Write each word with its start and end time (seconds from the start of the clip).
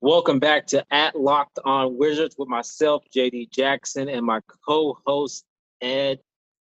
Welcome 0.00 0.38
back 0.38 0.64
to 0.68 0.84
At 0.92 1.18
Locked 1.18 1.58
On 1.64 1.98
Wizards 1.98 2.36
with 2.38 2.48
myself, 2.48 3.02
JD 3.12 3.50
Jackson, 3.50 4.08
and 4.08 4.24
my 4.24 4.38
co-host 4.64 5.44
Ed 5.80 6.20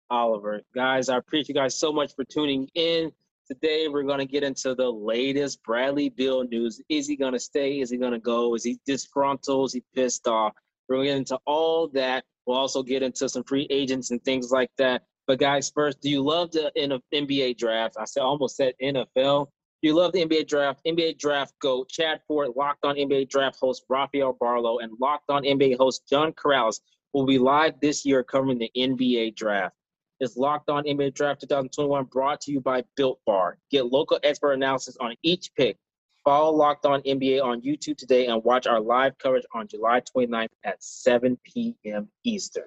Oliver. 0.08 0.62
Guys, 0.74 1.10
I 1.10 1.18
appreciate 1.18 1.50
you 1.50 1.54
guys 1.54 1.78
so 1.78 1.92
much 1.92 2.14
for 2.14 2.24
tuning 2.24 2.66
in. 2.74 3.12
Today 3.46 3.88
we're 3.88 4.04
going 4.04 4.20
to 4.20 4.24
get 4.24 4.42
into 4.42 4.74
the 4.74 4.90
latest 4.90 5.62
Bradley 5.64 6.08
Beal 6.08 6.44
news. 6.44 6.80
Is 6.88 7.06
he 7.06 7.14
going 7.14 7.34
to 7.34 7.38
stay? 7.38 7.80
Is 7.80 7.90
he 7.90 7.98
going 7.98 8.12
to 8.12 8.18
go? 8.18 8.54
Is 8.54 8.64
he 8.64 8.78
disgruntled? 8.86 9.66
Is 9.66 9.74
he 9.74 9.84
pissed 9.94 10.26
off? 10.26 10.54
We're 10.88 10.96
going 10.96 11.08
to 11.08 11.12
get 11.12 11.18
into 11.18 11.38
all 11.44 11.88
that. 11.88 12.24
We'll 12.46 12.56
also 12.56 12.82
get 12.82 13.02
into 13.02 13.28
some 13.28 13.44
free 13.44 13.66
agents 13.68 14.12
and 14.12 14.24
things 14.24 14.50
like 14.50 14.70
that. 14.78 15.02
But 15.26 15.40
guys, 15.40 15.70
first, 15.74 16.00
do 16.00 16.08
you 16.08 16.22
love 16.22 16.52
the 16.52 16.72
NBA 17.12 17.58
draft? 17.58 17.96
I 18.00 18.06
said 18.06 18.22
almost 18.22 18.56
said 18.56 18.72
NFL 18.82 19.48
you 19.82 19.94
love 19.94 20.12
the 20.12 20.24
NBA 20.24 20.48
draft, 20.48 20.80
NBA 20.86 21.18
draft 21.18 21.52
go 21.60 21.84
Chad 21.84 22.20
Ford, 22.26 22.50
Locked 22.56 22.84
On 22.84 22.96
NBA 22.96 23.28
draft 23.28 23.58
host 23.60 23.84
Rafael 23.88 24.34
Barlowe, 24.34 24.82
and 24.82 24.92
Locked 25.00 25.30
On 25.30 25.42
NBA 25.42 25.76
host 25.76 26.08
John 26.08 26.32
Corrales 26.32 26.80
will 27.12 27.26
be 27.26 27.38
live 27.38 27.80
this 27.80 28.04
year 28.04 28.22
covering 28.22 28.58
the 28.58 28.70
NBA 28.76 29.36
draft. 29.36 29.74
It's 30.18 30.36
Locked 30.36 30.70
On 30.70 30.84
NBA 30.84 31.14
Draft 31.14 31.42
2021 31.42 32.04
brought 32.04 32.40
to 32.42 32.52
you 32.52 32.60
by 32.60 32.84
Built 32.96 33.20
Bar. 33.26 33.58
Get 33.70 33.92
local 33.92 34.18
expert 34.22 34.52
analysis 34.52 34.96
on 34.98 35.14
each 35.22 35.50
pick. 35.54 35.76
Follow 36.24 36.56
Locked 36.56 36.86
On 36.86 37.02
NBA 37.02 37.42
on 37.42 37.60
YouTube 37.60 37.98
today 37.98 38.26
and 38.26 38.42
watch 38.42 38.66
our 38.66 38.80
live 38.80 39.18
coverage 39.18 39.44
on 39.54 39.68
July 39.68 40.00
29th 40.00 40.48
at 40.64 40.82
7 40.82 41.38
p.m. 41.44 42.08
Eastern. 42.24 42.64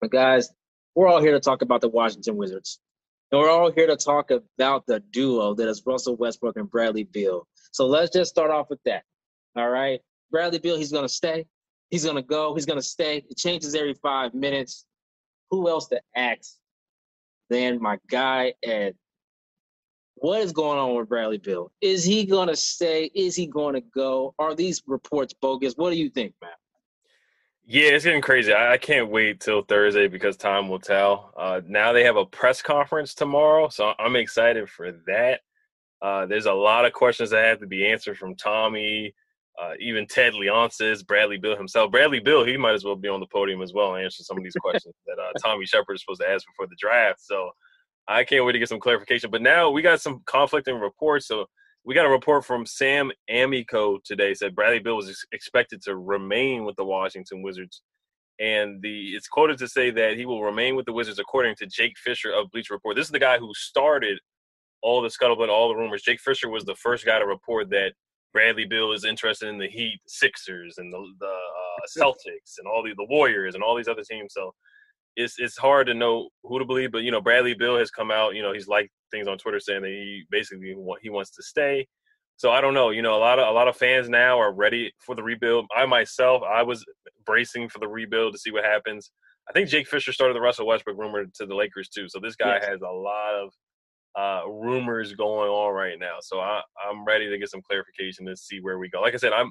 But 0.00 0.10
guys, 0.10 0.50
we're 0.94 1.06
all 1.06 1.20
here 1.20 1.32
to 1.32 1.40
talk 1.40 1.62
about 1.62 1.80
the 1.80 1.88
Washington 1.88 2.36
Wizards. 2.36 2.80
And 3.30 3.40
we're 3.40 3.50
all 3.50 3.70
here 3.70 3.86
to 3.86 3.96
talk 3.96 4.30
about 4.30 4.86
the 4.86 5.00
duo 5.10 5.54
that 5.54 5.68
is 5.68 5.82
Russell 5.84 6.16
Westbrook 6.16 6.56
and 6.56 6.70
Bradley 6.70 7.04
Beal. 7.04 7.46
So 7.72 7.86
let's 7.86 8.10
just 8.10 8.30
start 8.30 8.50
off 8.50 8.70
with 8.70 8.80
that. 8.86 9.02
All 9.56 9.68
right. 9.68 10.00
Bradley 10.30 10.58
Beal, 10.58 10.78
he's 10.78 10.92
going 10.92 11.04
to 11.04 11.12
stay. 11.12 11.46
He's 11.90 12.04
going 12.04 12.16
to 12.16 12.22
go. 12.22 12.54
He's 12.54 12.66
going 12.66 12.78
to 12.78 12.84
stay. 12.84 13.18
It 13.28 13.36
changes 13.36 13.74
every 13.74 13.94
five 13.94 14.34
minutes. 14.34 14.86
Who 15.50 15.68
else 15.68 15.88
to 15.88 16.00
ask 16.16 16.54
than 17.50 17.80
my 17.82 17.98
guy 18.08 18.54
Ed? 18.62 18.94
What 20.16 20.40
is 20.40 20.52
going 20.52 20.78
on 20.78 20.96
with 20.96 21.08
Bradley 21.08 21.38
Beal? 21.38 21.70
Is 21.80 22.04
he 22.04 22.24
going 22.24 22.48
to 22.48 22.56
stay? 22.56 23.10
Is 23.14 23.36
he 23.36 23.46
going 23.46 23.74
to 23.74 23.80
go? 23.80 24.34
Are 24.38 24.54
these 24.54 24.82
reports 24.86 25.34
bogus? 25.34 25.74
What 25.74 25.90
do 25.90 25.96
you 25.96 26.10
think, 26.10 26.34
Matt? 26.40 26.56
Yeah, 27.70 27.88
it's 27.90 28.06
getting 28.06 28.22
crazy. 28.22 28.54
I 28.54 28.78
can't 28.78 29.10
wait 29.10 29.40
till 29.40 29.60
Thursday 29.60 30.08
because 30.08 30.38
time 30.38 30.70
will 30.70 30.78
tell. 30.78 31.34
Uh, 31.36 31.60
now 31.66 31.92
they 31.92 32.02
have 32.02 32.16
a 32.16 32.24
press 32.24 32.62
conference 32.62 33.12
tomorrow, 33.12 33.68
so 33.68 33.92
I'm 33.98 34.16
excited 34.16 34.70
for 34.70 34.92
that. 35.06 35.40
Uh, 36.00 36.24
there's 36.24 36.46
a 36.46 36.52
lot 36.52 36.86
of 36.86 36.94
questions 36.94 37.28
that 37.28 37.44
have 37.44 37.60
to 37.60 37.66
be 37.66 37.86
answered 37.86 38.16
from 38.16 38.34
Tommy, 38.36 39.14
uh, 39.60 39.72
even 39.80 40.06
Ted 40.06 40.32
Leonsis, 40.32 41.06
Bradley 41.06 41.36
Beal 41.36 41.58
himself. 41.58 41.90
Bradley 41.90 42.20
Beal, 42.20 42.42
he 42.42 42.56
might 42.56 42.72
as 42.72 42.84
well 42.86 42.96
be 42.96 43.08
on 43.08 43.20
the 43.20 43.26
podium 43.26 43.60
as 43.60 43.74
well 43.74 43.94
and 43.94 44.02
answer 44.02 44.22
some 44.22 44.38
of 44.38 44.44
these 44.44 44.56
questions 44.58 44.94
that 45.06 45.18
uh, 45.22 45.32
Tommy 45.46 45.66
Sheppard 45.66 45.96
is 45.96 46.00
supposed 46.00 46.22
to 46.22 46.30
ask 46.30 46.46
before 46.46 46.68
the 46.68 46.76
draft. 46.80 47.20
So 47.20 47.50
I 48.08 48.24
can't 48.24 48.46
wait 48.46 48.52
to 48.52 48.58
get 48.58 48.70
some 48.70 48.80
clarification. 48.80 49.30
But 49.30 49.42
now 49.42 49.68
we 49.68 49.82
got 49.82 50.00
some 50.00 50.22
conflicting 50.24 50.80
reports. 50.80 51.28
So 51.28 51.44
we 51.88 51.94
got 51.94 52.04
a 52.04 52.10
report 52.10 52.44
from 52.44 52.66
Sam 52.66 53.10
Amico 53.30 53.98
today 54.04 54.34
said 54.34 54.54
Bradley 54.54 54.78
Beal 54.78 54.94
was 54.94 55.24
expected 55.32 55.80
to 55.84 55.96
remain 55.96 56.66
with 56.66 56.76
the 56.76 56.84
Washington 56.84 57.40
Wizards, 57.40 57.80
and 58.38 58.82
the 58.82 59.12
it's 59.16 59.26
quoted 59.26 59.56
to 59.56 59.68
say 59.68 59.90
that 59.92 60.18
he 60.18 60.26
will 60.26 60.42
remain 60.42 60.76
with 60.76 60.84
the 60.84 60.92
Wizards 60.92 61.18
according 61.18 61.54
to 61.56 61.66
Jake 61.66 61.94
Fisher 61.96 62.30
of 62.30 62.50
Bleacher 62.50 62.74
Report. 62.74 62.94
This 62.94 63.06
is 63.06 63.10
the 63.10 63.18
guy 63.18 63.38
who 63.38 63.50
started 63.54 64.18
all 64.82 65.00
the 65.00 65.08
scuttlebutt, 65.08 65.48
all 65.48 65.68
the 65.68 65.76
rumors. 65.76 66.02
Jake 66.02 66.20
Fisher 66.20 66.50
was 66.50 66.66
the 66.66 66.74
first 66.74 67.06
guy 67.06 67.18
to 67.18 67.24
report 67.24 67.70
that 67.70 67.94
Bradley 68.34 68.66
Beal 68.66 68.92
is 68.92 69.06
interested 69.06 69.48
in 69.48 69.56
the 69.56 69.66
Heat, 69.66 69.98
Sixers, 70.06 70.74
and 70.76 70.92
the, 70.92 71.02
the 71.20 71.26
uh, 71.26 71.86
Celtics, 71.98 72.58
and 72.58 72.68
all 72.68 72.82
the 72.82 72.92
the 72.98 73.06
Warriors, 73.08 73.54
and 73.54 73.64
all 73.64 73.74
these 73.74 73.88
other 73.88 74.04
teams. 74.04 74.34
So 74.34 74.52
it's 75.18 75.34
it's 75.38 75.58
hard 75.58 75.88
to 75.88 75.94
know 75.94 76.28
who 76.44 76.58
to 76.58 76.64
believe. 76.64 76.92
But 76.92 77.02
you 77.02 77.10
know, 77.10 77.20
Bradley 77.20 77.54
Beal 77.54 77.76
has 77.76 77.90
come 77.90 78.10
out. 78.10 78.34
You 78.34 78.42
know, 78.42 78.52
he's 78.52 78.68
like 78.68 78.90
things 79.10 79.26
on 79.26 79.36
Twitter 79.36 79.60
saying 79.60 79.82
that 79.82 79.88
he 79.88 80.24
basically 80.30 80.74
want, 80.76 81.00
he 81.02 81.10
wants 81.10 81.30
to 81.32 81.42
stay. 81.42 81.86
So 82.36 82.52
I 82.52 82.60
don't 82.60 82.74
know. 82.74 82.90
You 82.90 83.02
know, 83.02 83.16
a 83.16 83.18
lot 83.18 83.38
of 83.38 83.48
a 83.48 83.50
lot 83.50 83.68
of 83.68 83.76
fans 83.76 84.08
now 84.08 84.38
are 84.38 84.52
ready 84.52 84.92
for 85.04 85.14
the 85.16 85.22
rebuild. 85.22 85.66
I 85.76 85.84
myself, 85.86 86.42
I 86.42 86.62
was 86.62 86.84
bracing 87.26 87.68
for 87.68 87.80
the 87.80 87.88
rebuild 87.88 88.32
to 88.32 88.38
see 88.38 88.52
what 88.52 88.64
happens. 88.64 89.10
I 89.50 89.52
think 89.52 89.68
Jake 89.68 89.88
Fisher 89.88 90.12
started 90.12 90.34
the 90.34 90.40
Russell 90.40 90.66
Westbrook 90.66 90.98
rumor 90.98 91.24
to 91.24 91.46
the 91.46 91.54
Lakers 91.54 91.88
too. 91.88 92.08
So 92.08 92.20
this 92.22 92.36
guy 92.36 92.60
has 92.60 92.80
a 92.82 92.92
lot 92.92 93.34
of 93.34 93.52
uh, 94.14 94.48
rumors 94.48 95.14
going 95.14 95.48
on 95.48 95.74
right 95.74 95.98
now. 95.98 96.16
So 96.20 96.38
I, 96.38 96.60
I'm 96.88 97.04
ready 97.04 97.28
to 97.28 97.38
get 97.38 97.50
some 97.50 97.62
clarification 97.62 98.26
to 98.26 98.36
see 98.36 98.60
where 98.60 98.78
we 98.78 98.88
go. 98.88 99.00
Like 99.00 99.14
I 99.14 99.18
said, 99.18 99.32
I'm 99.32 99.50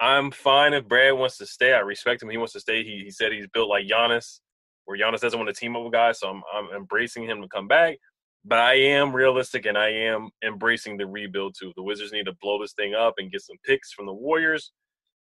I'm 0.00 0.30
fine 0.30 0.72
if 0.74 0.88
Brad 0.88 1.14
wants 1.14 1.36
to 1.38 1.46
stay. 1.46 1.74
I 1.74 1.80
respect 1.80 2.22
him. 2.22 2.30
He 2.30 2.38
wants 2.38 2.54
to 2.54 2.60
stay. 2.60 2.82
He, 2.82 3.02
he 3.04 3.10
said 3.10 3.32
he's 3.32 3.46
built 3.52 3.68
like 3.68 3.86
Giannis, 3.86 4.40
where 4.84 4.98
Giannis 4.98 5.20
doesn't 5.20 5.38
want 5.38 5.48
to 5.48 5.58
team 5.58 5.76
up 5.76 5.84
with 5.84 5.92
guys. 5.92 6.20
So 6.20 6.28
I'm 6.28 6.42
I'm 6.54 6.76
embracing 6.76 7.24
him 7.24 7.42
to 7.42 7.48
come 7.48 7.68
back 7.68 7.98
but 8.44 8.58
I 8.58 8.74
am 8.74 9.14
realistic 9.14 9.66
and 9.66 9.78
I 9.78 9.88
am 9.88 10.30
embracing 10.44 10.96
the 10.96 11.06
rebuild 11.06 11.54
too. 11.58 11.72
The 11.76 11.82
Wizards 11.82 12.12
need 12.12 12.26
to 12.26 12.36
blow 12.40 12.60
this 12.60 12.72
thing 12.72 12.94
up 12.94 13.14
and 13.18 13.30
get 13.30 13.42
some 13.42 13.56
picks 13.64 13.92
from 13.92 14.06
the 14.06 14.12
Warriors 14.12 14.72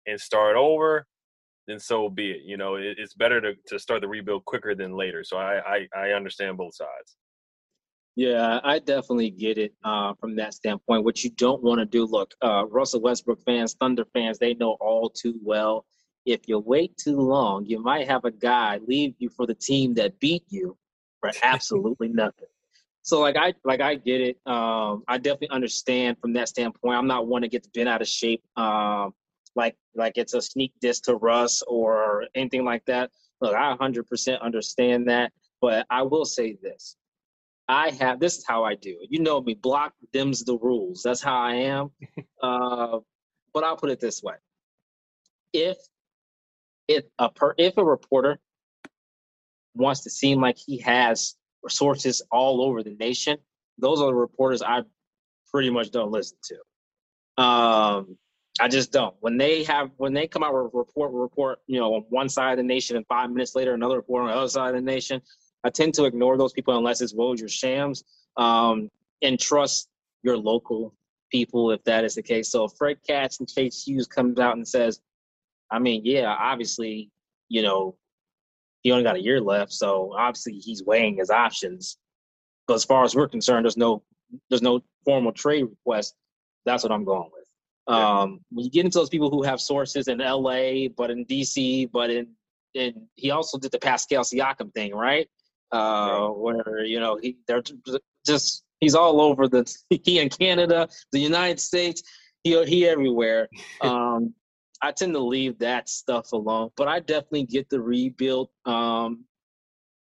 and 0.07 0.21
start 0.21 0.57
over. 0.57 1.07
Then 1.67 1.81
so 1.81 2.09
be 2.09 2.31
it. 2.31 2.43
You 2.45 2.57
know, 2.57 2.77
it, 2.77 2.97
it's 2.99 3.15
better 3.15 3.41
to, 3.41 3.55
to 3.69 3.79
start 3.79 4.03
the 4.03 4.09
rebuild 4.09 4.45
quicker 4.45 4.75
than 4.75 4.97
later. 4.97 5.25
So 5.25 5.39
I, 5.39 5.61
I, 5.67 5.89
I 5.97 6.11
understand 6.11 6.59
both 6.59 6.75
sides. 6.75 7.17
Yeah, 8.17 8.61
I 8.65 8.79
definitely 8.79 9.31
get 9.31 9.59
it 9.59 9.75
uh, 9.85 10.15
from 10.21 10.37
that 10.37 10.55
standpoint. 10.55 11.05
What 11.05 11.23
you 11.23 11.31
don't 11.31 11.63
want 11.63 11.81
to 11.81 11.85
do, 11.85 12.07
look, 12.07 12.33
uh, 12.43 12.65
Russell 12.67 13.03
Westbrook 13.03 13.43
fans, 13.45 13.77
Thunder 13.79 14.07
fans, 14.15 14.39
they 14.39 14.55
know 14.55 14.77
all 14.81 15.11
too 15.11 15.39
well. 15.43 15.85
If 16.27 16.49
you 16.49 16.59
wait 16.59 16.97
too 16.99 17.19
long, 17.19 17.65
you 17.65 17.81
might 17.81 18.09
have 18.09 18.25
a 18.25 18.31
guy 18.31 18.81
leave 18.87 19.15
you 19.19 19.31
for 19.31 19.47
the 19.47 19.55
team 19.55 19.95
that 19.95 20.19
beat 20.21 20.45
you 20.49 20.77
for 21.21 21.31
absolutely 21.43 22.09
nothing 22.13 22.49
so 23.07 23.21
like 23.21 23.37
I 23.37 23.55
like 23.63 23.81
I 23.81 23.95
get 23.95 24.21
it. 24.21 24.37
Um, 24.47 25.05
I 25.07 25.17
definitely 25.19 25.51
understand 25.51 26.19
from 26.21 26.33
that 26.33 26.49
standpoint. 26.49 26.99
I'm 26.99 27.07
not 27.07 27.29
one 27.29 27.43
to 27.43 27.49
get 27.49 27.73
bent 27.73 27.89
out 27.89 28.03
of 28.03 28.09
shape. 28.09 28.43
Um, 28.57 29.15
like 29.55 29.77
like 29.95 30.15
it's 30.17 30.35
a 30.35 30.43
sneak 30.43 30.73
diss 30.81 30.99
to 31.03 31.15
Russ 31.15 31.63
or 31.69 32.25
anything 32.35 32.65
like 32.65 32.85
that. 32.87 33.13
Look, 33.41 33.55
I 33.55 33.77
100% 33.77 34.41
understand 34.41 35.09
that, 35.09 35.31
but 35.61 35.87
I 35.89 36.03
will 36.03 36.25
say 36.25 36.59
this: 36.61 36.97
I 37.69 37.91
have 37.91 38.19
this 38.19 38.39
is 38.39 38.45
how 38.45 38.65
I 38.65 38.75
do 38.75 38.99
it. 39.01 39.09
You 39.09 39.21
know 39.21 39.41
me, 39.41 39.55
block 39.55 39.93
dims 40.13 40.43
the 40.43 40.59
rules. 40.59 41.05
That's 41.05 41.23
how 41.23 41.39
I 41.39 41.55
am. 41.55 41.93
uh, 42.43 42.99
but 43.55 43.63
I'll 43.63 43.77
put 43.77 43.91
it 43.91 44.01
this 44.01 44.21
way: 44.21 44.35
if 45.53 45.77
if 46.89 47.05
a 47.19 47.29
per, 47.29 47.55
if 47.59 47.77
a 47.77 47.85
reporter 47.85 48.39
wants 49.75 50.03
to 50.03 50.11
seem 50.11 50.41
like 50.41 50.57
he 50.57 50.79
has 50.79 51.35
sources 51.69 52.23
all 52.31 52.63
over 52.63 52.83
the 52.83 52.95
nation. 52.95 53.39
Those 53.79 54.01
are 54.01 54.07
the 54.07 54.15
reporters 54.15 54.63
I 54.63 54.83
pretty 55.51 55.71
much 55.71 55.91
don't 55.91 56.11
listen 56.11 56.39
to. 56.45 57.43
Um, 57.43 58.17
I 58.59 58.69
just 58.69 58.91
don't. 58.91 59.15
When 59.21 59.37
they 59.37 59.65
have 59.65 59.91
when 59.99 60.15
they 60.15 60.27
come 60.27 60.43
out 60.43 60.55
with 60.55 60.73
a 60.75 60.79
report, 60.79 61.13
report, 61.13 61.59
you 61.67 61.79
know, 61.79 61.95
on 61.95 62.05
one 62.09 62.29
side 62.29 62.53
of 62.53 62.57
the 62.59 62.63
nation, 62.63 62.97
and 62.97 63.07
five 63.07 63.31
minutes 63.31 63.55
later 63.55 63.75
another 63.75 63.97
report 63.97 64.23
on 64.23 64.29
the 64.29 64.35
other 64.35 64.49
side 64.49 64.71
of 64.71 64.77
the 64.77 64.81
nation, 64.81 65.21
I 65.63 65.71
tend 65.71 65.95
to 65.95 66.05
ignore 66.05 66.39
those 66.39 66.53
people 66.53 66.77
unless 66.77 67.01
it's 67.03 67.13
Woj 67.13 67.51
Shams, 67.51 68.05
um, 68.37 68.91
and 69.21 69.39
trust 69.39 69.89
your 70.23 70.39
local 70.39 70.95
people 71.31 71.71
if 71.71 71.85
that 71.85 72.05
is 72.05 72.15
the 72.15 72.23
case. 72.23 72.49
So 72.51 72.65
if 72.65 72.73
Fred 72.79 72.99
Katz 73.07 73.41
and 73.41 73.49
Chase 73.49 73.85
Hughes 73.85 74.07
comes 74.07 74.39
out 74.39 74.57
and 74.57 74.67
says, 74.67 75.01
I 75.71 75.79
mean, 75.79 76.03
yeah, 76.05 76.35
obviously, 76.39 77.11
you 77.49 77.63
know, 77.63 77.97
he 78.83 78.93
only 78.93 79.05
got 79.05 79.17
a 79.17 79.23
year 79.23 79.41
left, 79.41 79.73
so 79.73 80.15
obviously 80.17 80.55
he's 80.55 80.85
weighing 80.85 81.17
his 81.17 81.31
options. 81.31 81.99
But 82.69 82.75
as 82.75 82.85
far 82.85 83.05
as 83.05 83.15
we're 83.15 83.29
concerned, 83.29 83.65
there's 83.65 83.77
no 83.77 84.03
there's 84.49 84.63
no 84.63 84.83
formal 85.05 85.33
trade 85.33 85.65
request. 85.65 86.15
That's 86.65 86.83
what 86.83 86.93
I'm 86.93 87.05
going 87.05 87.31
with. 87.33 87.47
Yeah. 87.89 88.21
Um, 88.21 88.41
when 88.51 88.65
you 88.65 88.71
get 88.71 88.85
into 88.85 88.99
those 88.99 89.09
people 89.09 89.31
who 89.31 89.43
have 89.43 89.61
sources 89.61 90.09
in 90.09 90.19
LA, 90.19 90.89
but 90.97 91.11
in 91.11 91.25
DC, 91.27 91.91
but 91.93 92.11
in 92.11 92.29
in 92.75 93.09
he 93.15 93.31
also 93.31 93.59
did 93.59 93.73
the 93.73 93.79
Pascal 93.79 94.23
Siakam 94.23 94.73
thing, 94.73 94.95
right? 94.95 95.29
Uh, 95.73 96.29
where 96.29 96.85
you 96.85 97.01
know 97.01 97.19
he 97.21 97.37
they're 97.49 97.63
just 98.27 98.65
he's 98.81 98.95
all 98.95 99.21
over 99.21 99.49
the 99.49 99.65
he 100.05 100.19
in 100.21 100.29
Canada, 100.29 100.89
the 101.13 101.19
United 101.19 101.61
States, 101.61 102.03
he 102.45 102.63
he 102.65 102.87
everywhere. 102.87 103.49
Um, 103.81 104.35
I 104.83 104.93
tend 104.93 105.15
to 105.15 105.21
leave 105.21 105.59
that 105.59 105.89
stuff 105.89 106.33
alone. 106.33 106.71
But 106.77 106.89
I 106.89 107.01
definitely 107.01 107.45
get 107.45 107.69
the 107.69 107.81
rebuild 107.81 108.49
um, 108.65 109.25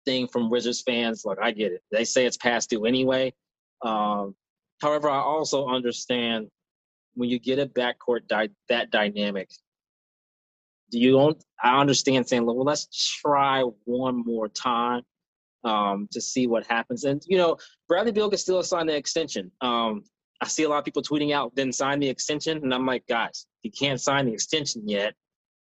thing 0.05 0.27
from 0.27 0.49
Wizards 0.49 0.81
fans. 0.81 1.23
Look, 1.25 1.39
I 1.41 1.51
get 1.51 1.71
it. 1.71 1.81
They 1.91 2.03
say 2.03 2.25
it's 2.25 2.37
past 2.37 2.69
due 2.69 2.85
anyway. 2.85 3.33
Um, 3.83 4.35
however, 4.81 5.09
I 5.09 5.19
also 5.19 5.67
understand 5.67 6.47
when 7.15 7.29
you 7.29 7.39
get 7.39 7.59
a 7.59 7.65
backcourt 7.65 8.27
di- 8.27 8.49
that 8.69 8.91
dynamic. 8.91 9.49
Do 10.91 10.99
you 10.99 11.13
don't? 11.13 11.41
I 11.63 11.79
understand 11.79 12.27
saying, 12.27 12.45
well, 12.45 12.63
let's 12.63 12.87
try 13.21 13.63
one 13.85 14.23
more 14.25 14.49
time 14.49 15.03
um, 15.63 16.07
to 16.11 16.19
see 16.19 16.47
what 16.47 16.65
happens. 16.67 17.03
And 17.05 17.21
you 17.27 17.37
know, 17.37 17.57
Bradley 17.87 18.11
Beal 18.11 18.29
can 18.29 18.37
still 18.37 18.61
sign 18.63 18.87
the 18.87 18.95
extension. 18.95 19.51
Um, 19.61 20.03
I 20.41 20.47
see 20.47 20.63
a 20.63 20.69
lot 20.69 20.79
of 20.79 20.85
people 20.85 21.03
tweeting 21.03 21.33
out, 21.33 21.55
then 21.55 21.71
sign 21.71 21.99
the 21.99 22.09
extension. 22.09 22.57
And 22.57 22.73
I'm 22.73 22.85
like, 22.85 23.05
guys, 23.07 23.45
he 23.61 23.69
can't 23.69 24.01
sign 24.01 24.25
the 24.25 24.33
extension 24.33 24.87
yet 24.87 25.13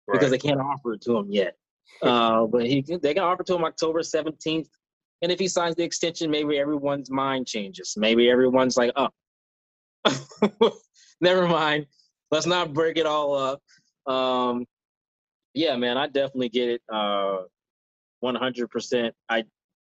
right. 0.06 0.14
because 0.14 0.30
they 0.30 0.38
can't 0.38 0.60
offer 0.60 0.94
it 0.94 1.02
to 1.02 1.16
him 1.16 1.30
yet. 1.30 1.56
uh, 2.02 2.46
but 2.46 2.66
he 2.66 2.80
they 2.80 3.14
can 3.14 3.22
offer 3.22 3.42
to 3.44 3.54
him 3.54 3.64
October 3.64 4.00
17th. 4.00 4.69
And 5.20 5.30
if 5.30 5.38
he 5.38 5.46
signs 5.46 5.76
the 5.76 5.84
extension, 5.84 6.30
maybe 6.30 6.58
everyone's 6.58 7.10
mind 7.10 7.46
changes. 7.46 7.94
Maybe 7.96 8.28
everyone's 8.30 8.76
like, 8.76 8.92
oh, 8.96 9.10
never 11.20 11.46
mind. 11.46 11.86
Let's 12.30 12.46
not 12.46 12.72
break 12.72 12.96
it 12.96 13.06
all 13.06 13.34
up. 13.34 14.12
Um, 14.12 14.66
yeah, 15.54 15.76
man, 15.76 15.98
I 15.98 16.06
definitely 16.06 16.48
get 16.48 16.70
it. 16.70 16.82
Uh, 16.92 17.42
100%. 18.24 19.12
I 19.28 19.44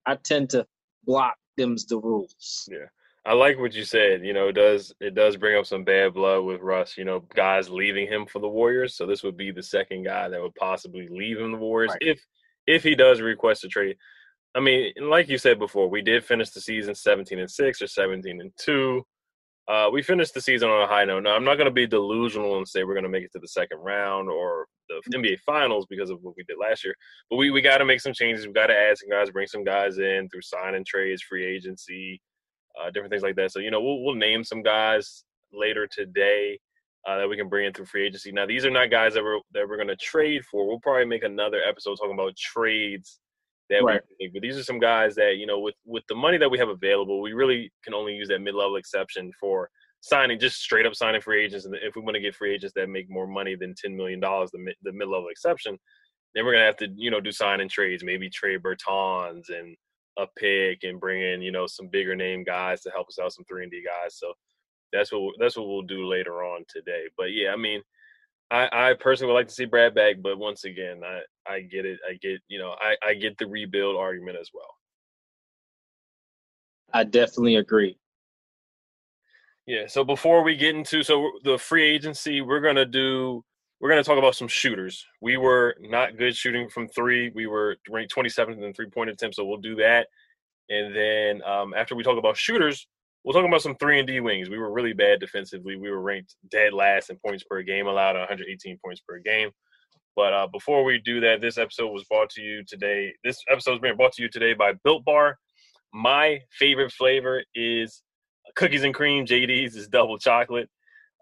I 0.05 0.15
tend 0.15 0.49
to 0.51 0.67
block 1.05 1.35
them's 1.57 1.85
the 1.85 1.97
rules. 1.97 2.67
Yeah. 2.69 2.87
I 3.25 3.33
like 3.33 3.57
what 3.57 3.73
you 3.73 3.85
said. 3.85 4.25
You 4.25 4.33
know, 4.33 4.49
it 4.49 4.53
does 4.53 4.93
it 4.99 5.15
does 5.15 5.37
bring 5.37 5.57
up 5.57 5.65
some 5.65 5.83
bad 5.83 6.13
blood 6.13 6.43
with 6.43 6.61
Russ. 6.61 6.97
You 6.97 7.05
know, 7.05 7.21
guys 7.33 7.69
leaving 7.69 8.07
him 8.07 8.25
for 8.25 8.39
the 8.39 8.49
Warriors. 8.49 8.95
So 8.97 9.05
this 9.05 9.23
would 9.23 9.37
be 9.37 9.51
the 9.51 9.63
second 9.63 10.03
guy 10.03 10.27
that 10.27 10.41
would 10.41 10.55
possibly 10.55 11.07
leave 11.09 11.39
him 11.39 11.51
the 11.51 11.57
Warriors 11.57 11.91
right. 11.91 12.01
if 12.01 12.21
if 12.67 12.83
he 12.83 12.95
does 12.95 13.21
request 13.21 13.63
a 13.63 13.69
trade. 13.69 13.95
I 14.55 14.59
mean, 14.59 14.91
like 15.01 15.29
you 15.29 15.37
said 15.37 15.57
before, 15.57 15.89
we 15.89 16.01
did 16.01 16.23
finish 16.23 16.51
the 16.51 16.61
season 16.61 16.93
17 16.93 17.39
and 17.39 17.49
six 17.49 17.81
or 17.81 17.87
17 17.87 18.41
and 18.41 18.51
two. 18.57 19.03
Uh, 19.67 19.89
we 19.91 20.03
finished 20.03 20.33
the 20.33 20.41
season 20.41 20.69
on 20.69 20.81
a 20.81 20.87
high 20.87 21.05
note. 21.05 21.23
Now, 21.23 21.35
I'm 21.35 21.45
not 21.45 21.55
going 21.55 21.65
to 21.65 21.71
be 21.71 21.87
delusional 21.87 22.57
and 22.57 22.67
say 22.67 22.83
we're 22.83 22.93
going 22.93 23.05
to 23.05 23.09
make 23.09 23.23
it 23.23 23.31
to 23.31 23.39
the 23.39 23.47
second 23.47 23.79
round 23.79 24.29
or 24.29 24.67
the 24.89 25.01
NBA 25.17 25.39
Finals 25.39 25.87
because 25.89 26.09
of 26.09 26.19
what 26.21 26.35
we 26.35 26.43
did 26.43 26.57
last 26.59 26.83
year. 26.83 26.93
But 27.29 27.37
we, 27.37 27.49
we 27.49 27.61
got 27.61 27.77
to 27.77 27.85
make 27.85 28.01
some 28.01 28.13
changes. 28.13 28.45
We 28.45 28.53
got 28.53 28.67
to 28.67 28.77
add 28.77 28.97
some 28.97 29.09
guys, 29.09 29.31
bring 29.31 29.47
some 29.47 29.63
guys 29.63 29.97
in 29.97 30.27
through 30.29 30.41
signing 30.41 30.83
trades, 30.85 31.23
free 31.23 31.45
agency, 31.45 32.21
uh, 32.79 32.89
different 32.91 33.11
things 33.11 33.23
like 33.23 33.35
that. 33.35 33.51
So 33.51 33.59
you 33.59 33.71
know, 33.71 33.81
we'll 33.81 34.03
we'll 34.03 34.15
name 34.15 34.43
some 34.43 34.61
guys 34.61 35.23
later 35.51 35.87
today 35.87 36.59
uh, 37.07 37.17
that 37.17 37.29
we 37.29 37.37
can 37.37 37.49
bring 37.49 37.65
in 37.65 37.73
through 37.73 37.85
free 37.85 38.05
agency. 38.05 38.31
Now, 38.31 38.45
these 38.45 38.65
are 38.65 38.71
not 38.71 38.89
guys 38.91 39.13
that 39.13 39.23
we're 39.23 39.39
that 39.53 39.67
we're 39.67 39.77
going 39.77 39.87
to 39.89 39.95
trade 39.95 40.43
for. 40.45 40.67
We'll 40.67 40.79
probably 40.79 41.05
make 41.05 41.23
another 41.23 41.61
episode 41.67 41.95
talking 41.95 42.13
about 42.13 42.35
trades 42.35 43.19
that 43.69 43.83
right. 43.83 44.01
we 44.19 44.29
But 44.33 44.41
these 44.41 44.57
are 44.57 44.63
some 44.63 44.79
guys 44.79 45.15
that 45.15 45.37
you 45.37 45.45
know, 45.45 45.59
with 45.59 45.75
with 45.85 46.03
the 46.07 46.15
money 46.15 46.37
that 46.37 46.49
we 46.49 46.57
have 46.59 46.69
available, 46.69 47.21
we 47.21 47.33
really 47.33 47.71
can 47.83 47.93
only 47.93 48.13
use 48.13 48.27
that 48.29 48.39
mid 48.39 48.55
level 48.55 48.77
exception 48.77 49.31
for 49.39 49.69
signing, 50.01 50.39
just 50.39 50.61
straight 50.61 50.85
up 50.85 50.95
signing 50.95 51.21
free 51.21 51.43
agents. 51.43 51.65
And 51.65 51.75
if 51.75 51.95
we 51.95 52.01
want 52.01 52.15
to 52.15 52.21
get 52.21 52.35
free 52.35 52.53
agents 52.53 52.73
that 52.75 52.89
make 52.89 53.09
more 53.09 53.27
money 53.27 53.55
than 53.55 53.73
ten 53.75 53.95
million 53.95 54.19
dollars, 54.19 54.51
the 54.51 54.59
mid, 54.59 54.75
the 54.83 54.93
mid 54.93 55.07
level 55.07 55.29
exception, 55.29 55.77
then 56.35 56.45
we're 56.45 56.53
gonna 56.53 56.65
have 56.65 56.77
to 56.77 56.89
you 56.95 57.11
know 57.11 57.21
do 57.21 57.31
signing 57.31 57.69
trades, 57.69 58.03
maybe 58.03 58.29
trade 58.29 58.61
Bertans 58.61 59.49
and 59.49 59.75
a 60.17 60.27
pick 60.37 60.83
and 60.83 60.99
bring 60.99 61.21
in 61.21 61.41
you 61.41 61.51
know 61.51 61.67
some 61.67 61.87
bigger 61.87 62.15
name 62.15 62.43
guys 62.43 62.81
to 62.81 62.91
help 62.91 63.07
us 63.07 63.19
out, 63.19 63.33
some 63.33 63.45
three 63.45 63.63
and 63.63 63.71
D 63.71 63.83
guys. 63.83 64.15
So 64.15 64.33
that's 64.91 65.11
what 65.11 65.33
that's 65.39 65.57
what 65.57 65.67
we'll 65.67 65.81
do 65.81 66.05
later 66.05 66.43
on 66.43 66.63
today. 66.67 67.05
But 67.17 67.33
yeah, 67.33 67.51
I 67.51 67.55
mean, 67.55 67.81
I, 68.51 68.69
I 68.71 68.93
personally 68.99 69.33
would 69.33 69.39
like 69.39 69.47
to 69.47 69.53
see 69.53 69.65
Brad 69.65 69.95
back, 69.95 70.17
but 70.21 70.37
once 70.37 70.63
again, 70.63 71.01
I 71.03 71.21
I 71.51 71.61
get 71.61 71.85
it. 71.85 71.99
I 72.07 72.13
get 72.21 72.39
you 72.47 72.59
know 72.59 72.75
I 72.79 72.95
I 73.05 73.13
get 73.15 73.37
the 73.37 73.47
rebuild 73.47 73.97
argument 73.97 74.37
as 74.39 74.51
well. 74.53 74.75
I 76.93 77.03
definitely 77.03 77.55
agree. 77.55 77.97
Yeah. 79.65 79.87
So 79.87 80.03
before 80.03 80.43
we 80.43 80.55
get 80.55 80.75
into 80.75 81.03
so 81.03 81.31
the 81.43 81.57
free 81.57 81.83
agency, 81.83 82.41
we're 82.41 82.61
gonna 82.61 82.85
do 82.85 83.43
we're 83.83 83.89
going 83.89 84.01
to 84.01 84.07
talk 84.07 84.17
about 84.17 84.33
some 84.33 84.47
shooters. 84.47 85.05
We 85.19 85.35
were 85.35 85.75
not 85.81 86.17
good 86.17 86.37
shooting 86.37 86.69
from 86.69 86.87
three. 86.87 87.33
We 87.35 87.47
were 87.47 87.75
ranked 87.89 88.15
27th 88.15 88.63
in 88.63 88.73
three 88.73 88.89
point 88.89 89.09
attempts, 89.09 89.35
so 89.35 89.43
we'll 89.43 89.57
do 89.57 89.75
that. 89.75 90.07
And 90.69 90.95
then 90.95 91.41
um, 91.43 91.73
after 91.73 91.93
we 91.93 92.01
talk 92.01 92.17
about 92.17 92.37
shooters, 92.37 92.87
we'll 93.25 93.33
talk 93.33 93.45
about 93.45 93.61
some 93.61 93.75
three 93.75 93.99
and 93.99 94.07
D 94.07 94.21
wings. 94.21 94.49
We 94.49 94.57
were 94.57 94.71
really 94.71 94.93
bad 94.93 95.19
defensively. 95.19 95.75
We 95.75 95.91
were 95.91 95.99
ranked 95.99 96.35
dead 96.49 96.71
last 96.71 97.09
in 97.09 97.17
points 97.17 97.43
per 97.43 97.61
game, 97.61 97.87
allowed 97.87 98.15
118 98.15 98.79
points 98.81 99.01
per 99.05 99.19
game. 99.19 99.49
But 100.15 100.31
uh, 100.31 100.47
before 100.47 100.85
we 100.85 100.99
do 100.99 101.19
that, 101.19 101.41
this 101.41 101.57
episode 101.57 101.89
was 101.89 102.05
brought 102.05 102.29
to 102.29 102.41
you 102.41 102.63
today. 102.65 103.11
This 103.25 103.37
episode 103.51 103.73
is 103.73 103.79
being 103.79 103.97
brought 103.97 104.13
to 104.13 104.21
you 104.21 104.29
today 104.29 104.53
by 104.53 104.75
Built 104.85 105.03
Bar. 105.03 105.37
My 105.93 106.39
favorite 106.57 106.93
flavor 106.93 107.43
is 107.53 108.01
cookies 108.55 108.85
and 108.85 108.93
cream. 108.93 109.25
JD's 109.25 109.75
is 109.75 109.89
double 109.89 110.17
chocolate. 110.17 110.69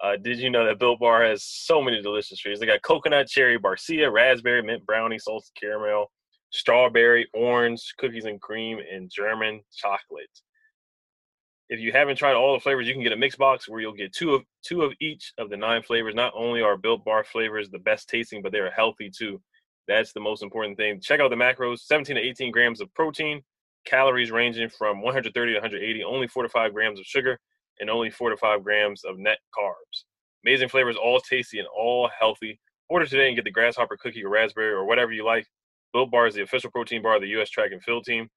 Uh, 0.01 0.17
did 0.17 0.39
you 0.39 0.49
know 0.49 0.65
that 0.65 0.79
Built 0.79 0.99
Bar 0.99 1.23
has 1.23 1.43
so 1.43 1.81
many 1.81 2.01
delicious 2.01 2.39
treats? 2.39 2.59
They 2.59 2.65
got 2.65 2.81
coconut, 2.81 3.27
cherry, 3.27 3.59
barcia, 3.59 4.11
raspberry, 4.11 4.63
mint 4.63 4.83
brownie, 4.85 5.19
salted 5.19 5.51
caramel, 5.59 6.11
strawberry, 6.49 7.27
orange, 7.33 7.93
cookies 7.99 8.25
and 8.25 8.41
cream, 8.41 8.79
and 8.91 9.11
German 9.11 9.61
chocolate. 9.75 10.29
If 11.69 11.79
you 11.79 11.91
haven't 11.91 12.17
tried 12.17 12.33
all 12.33 12.53
the 12.53 12.59
flavors, 12.59 12.87
you 12.87 12.93
can 12.93 13.03
get 13.03 13.13
a 13.13 13.17
mix 13.17 13.35
box 13.35 13.69
where 13.69 13.79
you'll 13.79 13.93
get 13.93 14.11
two 14.11 14.33
of 14.33 14.41
two 14.65 14.81
of 14.81 14.91
each 14.99 15.33
of 15.37 15.49
the 15.51 15.57
nine 15.57 15.83
flavors. 15.83 16.15
Not 16.15 16.33
only 16.35 16.61
are 16.61 16.77
Built 16.77 17.05
Bar 17.05 17.23
flavors 17.23 17.69
the 17.69 17.79
best 17.79 18.09
tasting, 18.09 18.41
but 18.41 18.51
they 18.51 18.59
are 18.59 18.71
healthy 18.71 19.11
too. 19.15 19.39
That's 19.87 20.13
the 20.13 20.19
most 20.19 20.41
important 20.41 20.77
thing. 20.77 20.99
Check 20.99 21.19
out 21.19 21.29
the 21.29 21.35
macros: 21.35 21.81
17 21.81 22.15
to 22.15 22.21
18 22.21 22.51
grams 22.51 22.81
of 22.81 22.91
protein, 22.95 23.41
calories 23.85 24.31
ranging 24.31 24.69
from 24.69 25.01
130 25.01 25.53
to 25.53 25.59
180, 25.59 26.03
only 26.03 26.27
4 26.27 26.43
to 26.43 26.49
5 26.49 26.73
grams 26.73 26.99
of 26.99 27.05
sugar, 27.05 27.39
and 27.81 27.89
only 27.89 28.09
four 28.09 28.29
to 28.29 28.37
five 28.37 28.63
grams 28.63 29.03
of 29.03 29.17
net 29.17 29.39
carbs. 29.57 30.05
Amazing 30.45 30.69
flavors, 30.69 30.95
all 30.95 31.19
tasty 31.19 31.59
and 31.59 31.67
all 31.75 32.09
healthy. 32.17 32.59
Order 32.87 33.05
today 33.05 33.27
and 33.27 33.35
get 33.35 33.43
the 33.43 33.51
grasshopper 33.51 33.97
cookie 33.97 34.23
or 34.23 34.29
raspberry 34.29 34.71
or 34.71 34.85
whatever 34.85 35.11
you 35.11 35.25
like. 35.25 35.47
Built 35.93 36.11
Bar 36.11 36.27
is 36.27 36.35
the 36.35 36.43
official 36.43 36.71
protein 36.71 37.01
bar 37.01 37.15
of 37.15 37.21
the 37.21 37.27
U.S. 37.29 37.49
Track 37.49 37.71
and 37.73 37.83
Field 37.83 38.05
Team. 38.05 38.29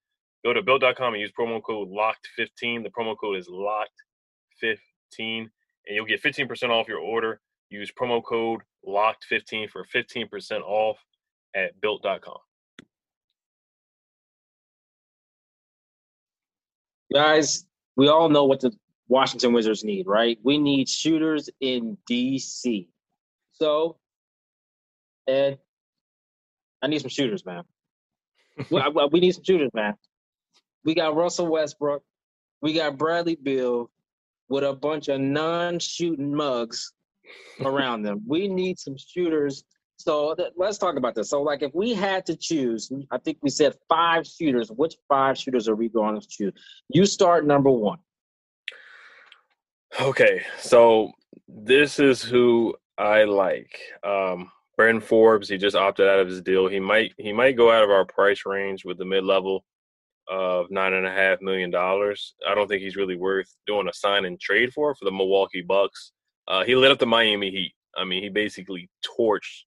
Go 0.45 0.53
to 0.53 0.63
built.com 0.63 1.15
and 1.15 1.21
use 1.21 1.33
promo 1.39 1.63
code 1.63 1.89
LOCKED15. 1.89 2.83
The 2.83 2.91
promo 2.91 3.17
code 3.19 3.37
is 3.37 3.49
LOCKED15, 3.49 4.79
and 5.21 5.49
you'll 5.89 6.05
get 6.05 6.23
15% 6.23 6.71
off 6.71 6.89
your 6.89 6.99
order. 6.99 7.41
Use 7.71 7.93
promo 7.99 8.23
code 8.23 8.61
LOCKED15 8.87 9.71
for 9.71 9.87
15% 9.95 10.61
off 10.63 10.99
at 11.55 11.81
built.com. 11.81 12.39
Guys, 17.13 17.65
we 17.97 18.09
all 18.09 18.29
know 18.29 18.45
what 18.45 18.61
the 18.61 18.73
Washington 19.09 19.53
Wizards 19.53 19.85
need, 19.85 20.07
right? 20.07 20.39
We 20.43 20.59
need 20.59 20.89
shooters 20.89 21.51
in 21.61 21.99
DC. 22.11 22.89
So, 23.53 23.99
Ed, 25.29 25.59
I 26.83 26.87
need 26.87 27.01
some 27.01 27.11
shooters, 27.11 27.45
man. 27.45 27.65
we, 28.71 28.83
we 29.13 29.21
need 29.21 29.35
some 29.35 29.45
shooters, 29.45 29.71
man. 29.75 29.95
We 30.85 30.95
got 30.95 31.17
Russell 31.17 31.47
Westbrook. 31.47 32.03
We 32.63 32.73
got 32.73 32.97
Bradley 32.97 33.37
Beal 33.37 33.91
with 34.49 34.65
a 34.65 34.73
bunch 34.73 35.09
of 35.09 35.21
non-shooting 35.21 36.35
mugs 36.35 36.93
around 37.65 38.03
them. 38.03 38.23
We 38.27 38.49
need 38.49 38.79
some 38.79 38.97
shooters. 38.97 39.65
So 39.97 40.35
th- 40.35 40.53
let's 40.57 40.79
talk 40.79 40.97
about 40.97 41.15
this. 41.15 41.31
So, 41.31 41.43
like, 41.43 41.63
if 41.63 41.75
we 41.75 41.95
had 41.95 42.27
to 42.27 42.37
choose, 42.37 42.91
I 43.11 43.19
think 43.19 43.39
we 43.43 43.51
said 43.51 43.75
five 43.89 44.27
shooters. 44.27 44.71
Which 44.71 44.97
five 45.09 45.39
shooters 45.39 45.69
are 45.69 45.77
we 45.77 45.89
going 45.89 46.21
to 46.21 46.27
choose? 46.29 46.53
You 46.89 47.07
start 47.07 47.47
number 47.47 47.71
one. 47.71 47.99
Okay, 50.01 50.43
so 50.59 51.13
this 51.47 52.01
is 52.01 52.21
who 52.21 52.75
I 52.99 53.25
like. 53.25 53.79
Um, 54.03 54.51
Bryn 54.77 55.01
Forbes, 55.01 55.49
he 55.49 55.57
just 55.57 55.77
opted 55.77 56.09
out 56.09 56.19
of 56.19 56.27
his 56.27 56.43
deal. 56.43 56.67
He 56.67 56.81
might 56.81 57.13
he 57.17 57.33
might 57.33 57.57
go 57.57 57.71
out 57.71 57.85
of 57.85 57.91
our 57.91 58.05
price 58.05 58.43
range 58.45 58.85
with 58.85 58.99
the 58.99 59.05
mid 59.05 59.25
level 59.25 59.65
of 60.29 60.69
nine 60.71 60.95
and 60.95 61.07
a 61.07 61.11
half 61.11 61.41
million 61.41 61.71
dollars. 61.71 62.35
I 62.49 62.57
don't 62.57 62.67
think 62.67 62.83
he's 62.83 62.97
really 62.97 63.17
worth 63.17 63.55
doing 63.69 63.87
a 63.89 63.93
sign 63.93 64.25
and 64.25 64.41
trade 64.41 64.73
for 64.73 64.95
for 64.97 65.05
the 65.05 65.13
Milwaukee 65.13 65.63
Bucks. 65.63 66.13
Uh, 66.49 66.65
he 66.65 66.75
lit 66.75 66.91
up 66.91 66.99
the 66.99 67.07
Miami 67.07 67.51
Heat. 67.51 67.75
I 67.97 68.05
mean, 68.05 68.23
he 68.23 68.29
basically 68.31 68.91
torched 69.05 69.63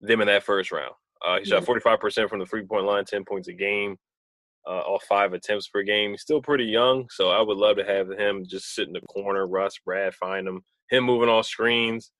them 0.00 0.20
in 0.20 0.28
that 0.28 0.44
first 0.44 0.70
round. 0.70 0.94
Uh, 1.26 1.38
he 1.38 1.46
shot 1.46 1.64
45% 1.64 2.28
from 2.28 2.38
the 2.38 2.46
three 2.46 2.64
point 2.64 2.84
line, 2.84 3.04
10 3.04 3.24
points 3.24 3.48
a 3.48 3.52
game 3.52 3.96
uh, 4.66 4.80
off 4.80 5.04
five 5.04 5.32
attempts 5.32 5.68
per 5.68 5.82
game. 5.82 6.12
He's 6.12 6.22
still 6.22 6.40
pretty 6.40 6.64
young, 6.64 7.06
so 7.10 7.30
I 7.30 7.40
would 7.40 7.56
love 7.56 7.76
to 7.76 7.84
have 7.84 8.10
him 8.10 8.44
just 8.46 8.74
sit 8.74 8.86
in 8.86 8.92
the 8.92 9.00
corner, 9.00 9.46
Russ, 9.46 9.78
Brad, 9.84 10.14
find 10.14 10.46
him, 10.46 10.62
him 10.90 11.04
moving 11.04 11.28
off 11.28 11.46
screens, 11.46 12.10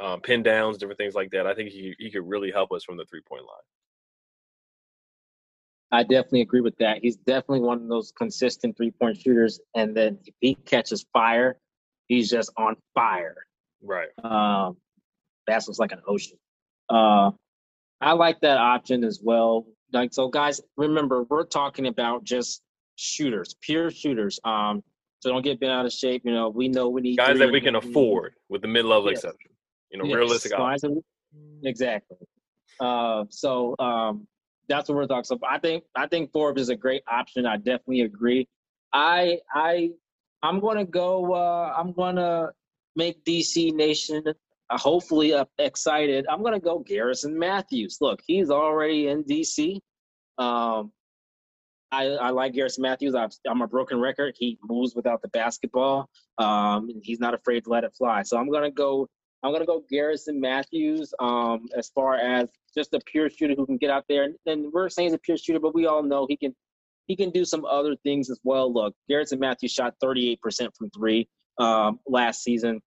um, 0.00 0.20
pin 0.20 0.42
downs, 0.42 0.78
different 0.78 0.98
things 0.98 1.14
like 1.14 1.30
that. 1.30 1.46
I 1.46 1.54
think 1.54 1.70
he 1.70 1.94
he 1.98 2.10
could 2.10 2.26
really 2.26 2.50
help 2.50 2.72
us 2.72 2.84
from 2.84 2.96
the 2.96 3.04
three 3.04 3.22
point 3.28 3.42
line. 3.42 3.56
I 5.94 6.02
definitely 6.04 6.40
agree 6.40 6.62
with 6.62 6.76
that. 6.78 7.00
He's 7.02 7.16
definitely 7.16 7.60
one 7.60 7.82
of 7.82 7.88
those 7.88 8.12
consistent 8.16 8.76
three 8.76 8.92
point 8.92 9.18
shooters, 9.18 9.60
and 9.74 9.96
then 9.96 10.18
if 10.24 10.34
he 10.40 10.54
catches 10.54 11.04
fire, 11.12 11.58
he's 12.06 12.30
just 12.30 12.50
on 12.56 12.76
fire. 12.94 13.36
Right. 13.82 14.08
Um, 14.22 14.76
that's 15.46 15.66
what's 15.66 15.78
like 15.78 15.92
an 15.92 16.02
ocean. 16.06 16.38
Uh, 16.88 17.32
I 18.00 18.12
like 18.12 18.40
that 18.40 18.58
option 18.58 19.04
as 19.04 19.20
well 19.22 19.66
like 19.92 20.12
so 20.12 20.28
guys 20.28 20.60
remember 20.76 21.24
we're 21.24 21.44
talking 21.44 21.86
about 21.86 22.24
just 22.24 22.62
shooters 22.96 23.56
pure 23.60 23.90
shooters 23.90 24.38
um 24.44 24.82
so 25.20 25.30
don't 25.30 25.42
get 25.42 25.60
bent 25.60 25.72
out 25.72 25.86
of 25.86 25.92
shape 25.92 26.22
you 26.24 26.32
know 26.32 26.48
we 26.48 26.68
know 26.68 26.88
we 26.88 27.00
need 27.00 27.16
guys 27.16 27.38
that 27.38 27.50
we 27.50 27.60
can 27.60 27.76
afford 27.76 28.34
with 28.48 28.62
the 28.62 28.68
mid-level 28.68 29.10
yes. 29.10 29.18
exception 29.18 29.50
you 29.90 29.98
know 29.98 30.04
yes. 30.04 30.16
realistic 30.16 30.52
guys 30.52 30.80
exactly 31.64 32.16
uh 32.80 33.24
so 33.30 33.74
um 33.78 34.26
that's 34.68 34.88
what 34.88 34.96
we're 34.96 35.06
talking 35.06 35.24
so 35.24 35.38
i 35.48 35.58
think 35.58 35.84
i 35.94 36.06
think 36.06 36.30
forbes 36.32 36.60
is 36.60 36.68
a 36.68 36.76
great 36.76 37.02
option 37.10 37.46
i 37.46 37.56
definitely 37.56 38.02
agree 38.02 38.46
i 38.92 39.38
i 39.54 39.90
I'm 40.42 40.58
gonna 40.60 40.84
go. 40.84 41.34
Uh, 41.34 41.72
I'm 41.76 41.92
gonna 41.92 42.50
make 42.96 43.24
DC 43.24 43.72
Nation 43.72 44.24
hopefully 44.78 45.34
uh, 45.34 45.44
excited. 45.58 46.26
I'm 46.30 46.42
gonna 46.42 46.60
go 46.60 46.80
Garrison 46.80 47.38
Matthews. 47.38 47.98
Look, 48.00 48.20
he's 48.26 48.50
already 48.50 49.08
in 49.08 49.24
DC. 49.24 49.80
Um, 50.38 50.92
I, 51.90 52.06
I 52.06 52.30
like 52.30 52.54
Garrison 52.54 52.82
Matthews. 52.82 53.14
i 53.14 53.28
am 53.46 53.60
a 53.60 53.68
broken 53.68 54.00
record. 54.00 54.34
He 54.38 54.58
moves 54.64 54.94
without 54.94 55.20
the 55.20 55.28
basketball. 55.28 56.08
Um, 56.38 56.88
he's 57.02 57.20
not 57.20 57.34
afraid 57.34 57.64
to 57.64 57.70
let 57.70 57.84
it 57.84 57.94
fly. 57.96 58.22
So 58.22 58.38
I'm 58.38 58.50
gonna 58.50 58.70
go. 58.70 59.08
I'm 59.42 59.52
gonna 59.52 59.66
go 59.66 59.82
Garrison 59.90 60.40
Matthews. 60.40 61.12
Um, 61.20 61.66
as 61.76 61.90
far 61.94 62.14
as 62.14 62.48
just 62.74 62.94
a 62.94 63.00
pure 63.06 63.28
shooter 63.28 63.54
who 63.54 63.66
can 63.66 63.76
get 63.76 63.90
out 63.90 64.04
there, 64.08 64.24
and, 64.24 64.34
and 64.46 64.72
we're 64.72 64.88
saying 64.88 65.08
he's 65.08 65.14
a 65.14 65.18
pure 65.18 65.36
shooter, 65.36 65.60
but 65.60 65.74
we 65.74 65.86
all 65.86 66.02
know 66.02 66.26
he 66.28 66.36
can 66.36 66.54
he 67.06 67.16
can 67.16 67.30
do 67.30 67.44
some 67.44 67.64
other 67.64 67.94
things 67.96 68.30
as 68.30 68.40
well. 68.44 68.72
Look, 68.72 68.94
Garrison 69.08 69.38
Matthews 69.38 69.72
shot 69.72 69.94
38% 70.02 70.38
from 70.76 70.88
three 70.90 71.28
um, 71.58 72.00
last 72.06 72.42
season. 72.42 72.80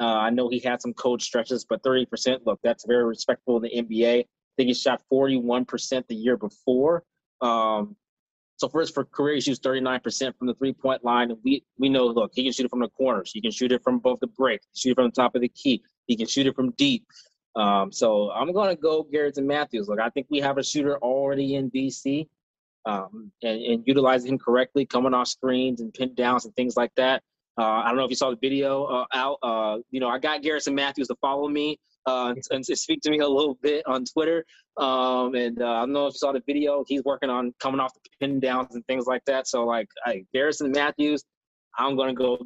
Uh, 0.00 0.06
I 0.06 0.30
know 0.30 0.48
he 0.48 0.58
had 0.60 0.80
some 0.80 0.94
cold 0.94 1.20
stretches, 1.20 1.66
but 1.68 1.82
30%, 1.82 2.40
look, 2.46 2.58
that's 2.62 2.86
very 2.86 3.04
respectable 3.04 3.62
in 3.62 3.62
the 3.62 3.82
NBA. 3.82 4.20
I 4.20 4.26
think 4.56 4.68
he 4.68 4.74
shot 4.74 5.02
41% 5.12 6.06
the 6.08 6.14
year 6.14 6.38
before. 6.38 7.04
Um, 7.42 7.96
so 8.56 8.68
his 8.68 8.90
for 8.90 9.04
career, 9.04 9.36
he 9.36 9.40
shoots 9.40 9.60
39% 9.60 10.36
from 10.36 10.46
the 10.46 10.54
three 10.54 10.72
point 10.72 11.04
line. 11.04 11.30
And 11.30 11.38
we, 11.44 11.64
we 11.78 11.88
know, 11.88 12.06
look, 12.06 12.32
he 12.34 12.42
can 12.42 12.52
shoot 12.52 12.66
it 12.66 12.70
from 12.70 12.80
the 12.80 12.88
corners. 12.88 13.30
He 13.32 13.40
can 13.40 13.50
shoot 13.50 13.72
it 13.72 13.82
from 13.82 13.98
both 13.98 14.20
the 14.20 14.26
break, 14.26 14.60
shoot 14.74 14.92
it 14.92 14.94
from 14.96 15.06
the 15.06 15.12
top 15.12 15.34
of 15.34 15.42
the 15.42 15.48
key. 15.48 15.82
He 16.06 16.16
can 16.16 16.26
shoot 16.26 16.46
it 16.46 16.54
from 16.54 16.72
deep. 16.72 17.06
Um, 17.56 17.90
so 17.92 18.30
I'm 18.30 18.52
going 18.52 18.74
to 18.74 18.80
go 18.80 19.02
Garrison 19.02 19.46
Matthews. 19.46 19.88
Look, 19.88 20.00
I 20.00 20.10
think 20.10 20.26
we 20.30 20.40
have 20.40 20.58
a 20.58 20.62
shooter 20.62 20.98
already 20.98 21.56
in 21.56 21.70
DC 21.70 22.26
um, 22.86 23.32
and, 23.42 23.62
and 23.62 23.82
utilizing 23.86 24.32
him 24.32 24.38
correctly, 24.38 24.86
coming 24.86 25.14
off 25.14 25.28
screens 25.28 25.80
and 25.80 25.92
pin 25.92 26.14
downs 26.14 26.44
and 26.44 26.54
things 26.54 26.76
like 26.76 26.92
that. 26.96 27.22
Uh, 27.60 27.82
I 27.84 27.88
don't 27.88 27.98
know 27.98 28.04
if 28.04 28.10
you 28.10 28.16
saw 28.16 28.30
the 28.30 28.38
video 28.40 28.84
uh, 28.84 29.04
out. 29.12 29.36
Uh, 29.42 29.78
you 29.90 30.00
know, 30.00 30.08
I 30.08 30.18
got 30.18 30.42
Garrison 30.42 30.74
Matthews 30.74 31.08
to 31.08 31.16
follow 31.20 31.46
me 31.46 31.78
uh, 32.06 32.34
and 32.50 32.64
to 32.64 32.74
speak 32.74 33.02
to 33.02 33.10
me 33.10 33.18
a 33.18 33.28
little 33.28 33.58
bit 33.60 33.84
on 33.86 34.06
Twitter. 34.06 34.46
Um, 34.78 35.34
and 35.34 35.60
uh, 35.60 35.66
I 35.66 35.80
don't 35.80 35.92
know 35.92 36.06
if 36.06 36.14
you 36.14 36.18
saw 36.18 36.32
the 36.32 36.42
video. 36.46 36.84
He's 36.86 37.04
working 37.04 37.28
on 37.28 37.52
coming 37.60 37.78
off 37.78 37.92
the 37.92 38.00
pin 38.18 38.40
downs 38.40 38.74
and 38.74 38.86
things 38.86 39.04
like 39.04 39.22
that. 39.26 39.46
So, 39.46 39.66
like, 39.66 39.88
I, 40.06 40.24
Garrison 40.32 40.72
Matthews, 40.72 41.22
I'm 41.78 41.96
going 41.96 42.08
to 42.08 42.14
go 42.14 42.38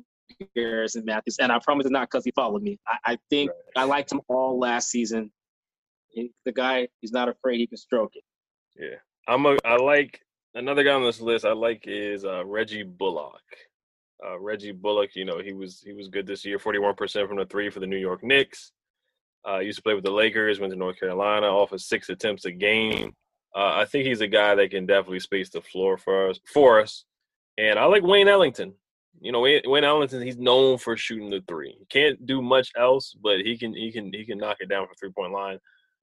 Garrison 0.56 1.04
Matthews. 1.04 1.36
And 1.38 1.52
I 1.52 1.60
promise 1.60 1.86
it's 1.86 1.92
not 1.92 2.10
because 2.10 2.24
he 2.24 2.32
followed 2.34 2.64
me. 2.64 2.80
I, 2.88 3.12
I 3.12 3.18
think 3.30 3.52
right. 3.76 3.84
I 3.84 3.84
liked 3.84 4.10
him 4.10 4.20
all 4.26 4.58
last 4.58 4.90
season. 4.90 5.30
He, 6.08 6.32
the 6.44 6.50
guy, 6.50 6.88
he's 7.02 7.12
not 7.12 7.28
afraid. 7.28 7.58
He 7.58 7.68
can 7.68 7.76
stroke 7.76 8.10
it. 8.14 8.24
Yeah. 8.76 8.96
I'm 9.28 9.46
a, 9.46 9.56
I 9.64 9.76
like 9.76 10.20
another 10.54 10.82
guy 10.82 10.90
on 10.90 11.04
this 11.04 11.20
list 11.20 11.44
I 11.44 11.52
like 11.52 11.84
is 11.86 12.24
uh, 12.24 12.44
Reggie 12.44 12.82
Bullock. 12.82 13.42
Uh, 14.24 14.38
Reggie 14.38 14.72
Bullock, 14.72 15.16
you 15.16 15.24
know, 15.24 15.38
he 15.38 15.52
was 15.52 15.80
he 15.80 15.92
was 15.92 16.08
good 16.08 16.26
this 16.26 16.44
year, 16.44 16.58
41% 16.58 17.28
from 17.28 17.36
the 17.36 17.46
three 17.46 17.70
for 17.70 17.80
the 17.80 17.86
New 17.86 17.98
York 17.98 18.22
Knicks. 18.22 18.72
Uh, 19.46 19.58
used 19.58 19.76
to 19.76 19.82
play 19.82 19.94
with 19.94 20.04
the 20.04 20.10
Lakers, 20.10 20.60
went 20.60 20.72
to 20.72 20.78
North 20.78 20.98
Carolina, 20.98 21.46
off 21.46 21.72
of 21.72 21.80
six 21.80 22.08
attempts 22.08 22.46
a 22.46 22.52
game. 22.52 23.14
Uh, 23.54 23.74
I 23.74 23.84
think 23.84 24.06
he's 24.06 24.22
a 24.22 24.26
guy 24.26 24.54
that 24.54 24.70
can 24.70 24.86
definitely 24.86 25.20
space 25.20 25.50
the 25.50 25.60
floor 25.60 25.98
for 25.98 26.30
us. 26.30 26.40
For 26.52 26.80
us, 26.80 27.04
and 27.58 27.78
I 27.78 27.84
like 27.84 28.02
Wayne 28.02 28.28
Ellington. 28.28 28.74
You 29.20 29.32
know, 29.32 29.40
Wayne, 29.40 29.62
Wayne 29.66 29.84
Ellington, 29.84 30.22
he's 30.22 30.38
known 30.38 30.78
for 30.78 30.96
shooting 30.96 31.30
the 31.30 31.42
three. 31.46 31.76
He 31.78 31.84
can't 31.86 32.24
do 32.26 32.40
much 32.40 32.70
else, 32.76 33.14
but 33.22 33.40
he 33.40 33.58
can 33.58 33.74
he 33.74 33.92
can 33.92 34.12
he 34.12 34.24
can 34.24 34.38
knock 34.38 34.58
it 34.60 34.68
down 34.68 34.86
from 34.86 34.96
three 34.96 35.12
point 35.12 35.32
line 35.32 35.58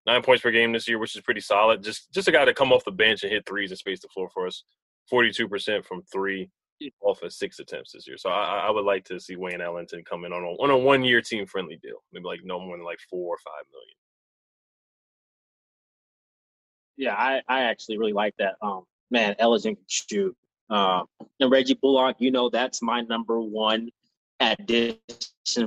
nine 0.06 0.22
points 0.22 0.42
per 0.42 0.52
game 0.52 0.72
this 0.72 0.88
year, 0.88 1.00
which 1.00 1.16
is 1.16 1.22
pretty 1.22 1.42
solid. 1.42 1.84
Just 1.84 2.12
just 2.14 2.28
a 2.28 2.32
guy 2.32 2.46
to 2.46 2.54
come 2.54 2.72
off 2.72 2.86
the 2.86 2.92
bench 2.92 3.24
and 3.24 3.32
hit 3.32 3.46
threes 3.48 3.72
and 3.72 3.78
space 3.78 4.02
the 4.02 4.08
floor 4.10 4.30
for 4.34 4.48
us. 4.48 4.64
Forty 5.10 5.32
two 5.32 5.48
percent 5.48 5.86
from 5.86 6.04
three 6.04 6.50
off 7.02 7.22
of 7.22 7.34
six 7.34 7.60
attempts 7.60 7.92
this 7.94 8.08
year. 8.08 8.18
So 8.18 8.30
I, 8.30 8.68
I 8.68 8.70
would 8.72 8.86
like 8.86 9.06
to 9.06 9.20
see 9.20 9.36
Wayne 9.36 9.62
Ellington 9.62 10.04
come 10.04 10.26
in 10.26 10.34
on 10.34 10.44
a 10.44 10.48
on 10.48 10.70
a 10.70 10.78
one 10.78 11.04
year 11.04 11.22
team 11.22 11.46
friendly 11.46 11.78
deal, 11.82 12.04
maybe 12.12 12.26
like 12.26 12.42
no 12.44 12.60
more 12.60 12.78
than 12.78 12.86
like 12.86 13.00
four 13.10 13.36
or 13.36 13.38
five 13.44 13.64
million. 13.72 13.96
Yeah, 16.98 17.16
I, 17.16 17.42
I 17.48 17.64
actually 17.64 17.98
really 17.98 18.14
like 18.14 18.36
that. 18.38 18.56
Um, 18.62 18.84
man, 19.10 19.36
Ellington 19.40 19.78
shoot. 19.88 20.36
Uh, 20.70 21.04
and 21.40 21.52
Reggie 21.52 21.74
Bullock, 21.74 22.16
you 22.20 22.32
know, 22.32 22.50
that's 22.50 22.82
my 22.82 23.02
number 23.02 23.42
one 23.42 23.90
addition 24.40 24.98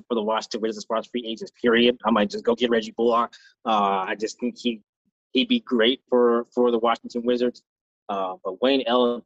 for 0.08 0.14
the 0.14 0.22
Washington 0.22 0.60
Wizards 0.60 0.78
as 0.78 0.84
far 0.84 0.98
as 0.98 1.06
free 1.06 1.24
agents. 1.26 1.52
Period. 1.60 1.98
I 2.04 2.10
might 2.10 2.30
just 2.30 2.44
go 2.44 2.54
get 2.54 2.70
Reggie 2.70 2.94
Bullock. 2.96 3.34
Uh, 3.64 4.04
I 4.08 4.16
just 4.18 4.38
think 4.40 4.58
he 4.58 4.80
he'd 5.32 5.48
be 5.48 5.60
great 5.60 6.00
for 6.08 6.46
for 6.54 6.70
the 6.70 6.78
Washington 6.78 7.22
Wizards. 7.24 7.62
Uh, 8.08 8.34
but 8.44 8.60
Wayne 8.62 8.82
Ellington, 8.86 9.24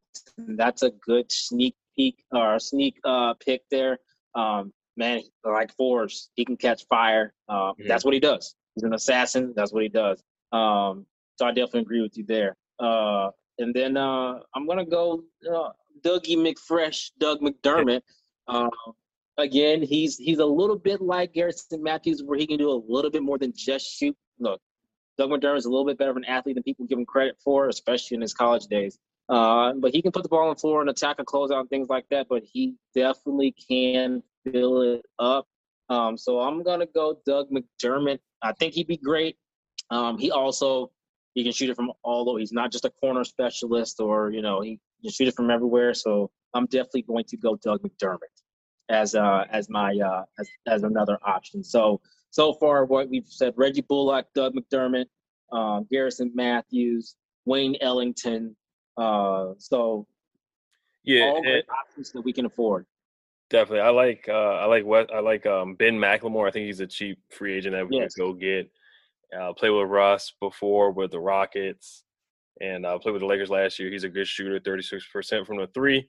that's 0.56 0.82
a 0.82 0.90
good 0.90 1.30
sneak 1.30 1.74
peek 1.96 2.24
or 2.32 2.58
sneak 2.58 2.98
uh, 3.04 3.34
pick 3.34 3.62
there. 3.70 3.98
Um, 4.34 4.72
man, 4.96 5.22
like 5.44 5.74
Forbes, 5.76 6.30
he 6.34 6.44
can 6.44 6.56
catch 6.56 6.86
fire. 6.86 7.32
Uh, 7.48 7.72
mm-hmm. 7.72 7.88
That's 7.88 8.04
what 8.04 8.14
he 8.14 8.20
does. 8.20 8.54
He's 8.74 8.84
an 8.84 8.94
assassin. 8.94 9.52
That's 9.56 9.72
what 9.72 9.82
he 9.82 9.88
does. 9.88 10.22
Um, 10.52 11.06
so 11.36 11.46
I 11.46 11.50
definitely 11.50 11.80
agree 11.80 12.02
with 12.02 12.16
you 12.16 12.24
there. 12.24 12.56
Uh, 12.78 13.30
and 13.58 13.74
then 13.74 13.96
uh, 13.96 14.38
I'm 14.54 14.66
gonna 14.66 14.86
go 14.86 15.24
uh, 15.52 15.70
Dougie 16.02 16.36
McFresh, 16.36 17.10
Doug 17.18 17.40
McDermott. 17.40 18.02
Uh, 18.46 18.70
again, 19.36 19.82
he's 19.82 20.16
he's 20.16 20.38
a 20.38 20.46
little 20.46 20.78
bit 20.78 21.00
like 21.00 21.34
Garrison 21.34 21.82
Matthews, 21.82 22.22
where 22.22 22.38
he 22.38 22.46
can 22.46 22.58
do 22.58 22.70
a 22.70 22.80
little 22.88 23.10
bit 23.10 23.22
more 23.22 23.38
than 23.38 23.52
just 23.54 23.86
shoot. 23.86 24.16
Look, 24.38 24.60
Doug 25.18 25.30
McDermott 25.30 25.58
is 25.58 25.64
a 25.64 25.70
little 25.70 25.84
bit 25.84 25.98
better 25.98 26.12
of 26.12 26.16
an 26.16 26.24
athlete 26.24 26.54
than 26.54 26.62
people 26.62 26.86
give 26.86 26.98
him 26.98 27.04
credit 27.04 27.36
for, 27.42 27.68
especially 27.68 28.14
in 28.14 28.20
his 28.20 28.32
college 28.32 28.66
days. 28.66 28.98
Uh, 29.28 29.74
but 29.74 29.92
he 29.92 30.00
can 30.00 30.12
put 30.12 30.22
the 30.22 30.28
ball 30.28 30.44
on 30.44 30.54
the 30.54 30.60
floor 30.60 30.80
and 30.80 30.88
attack 30.88 31.16
a 31.18 31.24
closeout 31.24 31.60
and 31.60 31.68
things 31.68 31.88
like 31.88 32.06
that. 32.10 32.26
But 32.30 32.44
he 32.44 32.76
definitely 32.94 33.54
can 33.68 34.22
fill 34.50 34.82
it 34.82 35.02
up. 35.18 35.46
Um, 35.90 36.16
so 36.16 36.40
I'm 36.40 36.62
gonna 36.62 36.86
go 36.86 37.18
Doug 37.26 37.48
McDermott. 37.50 38.20
I 38.42 38.52
think 38.52 38.74
he'd 38.74 38.86
be 38.86 38.96
great. 38.96 39.36
Um, 39.90 40.18
he 40.18 40.30
also 40.30 40.90
he 41.34 41.42
can 41.42 41.52
shoot 41.52 41.70
it 41.70 41.76
from 41.76 41.92
all 42.02 42.30
over. 42.30 42.38
He's 42.38 42.52
not 42.52 42.72
just 42.72 42.84
a 42.84 42.90
corner 42.90 43.24
specialist, 43.24 44.00
or 44.00 44.30
you 44.30 44.42
know, 44.42 44.60
he 44.60 44.78
can 45.02 45.10
shoot 45.10 45.28
it 45.28 45.34
from 45.34 45.50
everywhere. 45.50 45.94
So 45.94 46.30
I'm 46.54 46.66
definitely 46.66 47.02
going 47.02 47.24
to 47.24 47.36
go 47.36 47.56
Doug 47.56 47.82
McDermott 47.82 48.18
as 48.88 49.14
uh, 49.14 49.44
as 49.50 49.68
my 49.68 49.98
uh, 50.04 50.24
as, 50.38 50.48
as 50.66 50.82
another 50.84 51.18
option. 51.24 51.62
So 51.62 52.00
so 52.30 52.52
far, 52.52 52.84
what 52.84 53.08
we've 53.08 53.26
said: 53.26 53.54
Reggie 53.56 53.82
Bullock, 53.82 54.26
Doug 54.34 54.54
McDermott, 54.54 55.06
uh, 55.52 55.80
Garrison 55.90 56.30
Matthews, 56.34 57.16
Wayne 57.44 57.76
Ellington. 57.80 58.54
Uh, 58.96 59.54
so 59.58 60.06
yeah, 61.04 61.24
all 61.24 61.42
great 61.42 61.64
options 61.68 62.12
that 62.12 62.20
we 62.22 62.32
can 62.32 62.46
afford. 62.46 62.86
Definitely, 63.50 63.80
I 63.80 63.90
like 63.90 64.26
uh, 64.28 64.32
I 64.32 64.66
like 64.66 64.84
what 64.84 65.12
I 65.12 65.20
like 65.20 65.46
um, 65.46 65.74
Ben 65.74 65.98
McLemore. 65.98 66.48
I 66.48 66.50
think 66.50 66.66
he's 66.66 66.80
a 66.80 66.86
cheap 66.86 67.18
free 67.30 67.54
agent 67.54 67.74
that 67.74 67.88
we 67.88 67.96
yes. 67.96 68.14
can 68.14 68.26
go 68.26 68.32
get. 68.32 68.70
Uh, 69.38 69.52
play 69.52 69.68
with 69.68 69.88
Russ 69.88 70.32
before 70.40 70.90
with 70.90 71.10
the 71.10 71.20
Rockets, 71.20 72.04
and 72.62 72.86
uh, 72.86 72.98
played 72.98 73.12
with 73.12 73.20
the 73.20 73.26
Lakers 73.26 73.50
last 73.50 73.78
year. 73.78 73.90
He's 73.90 74.04
a 74.04 74.08
good 74.08 74.26
shooter, 74.26 74.58
thirty 74.58 74.82
six 74.82 75.06
percent 75.06 75.46
from 75.46 75.58
the 75.58 75.66
three. 75.68 76.08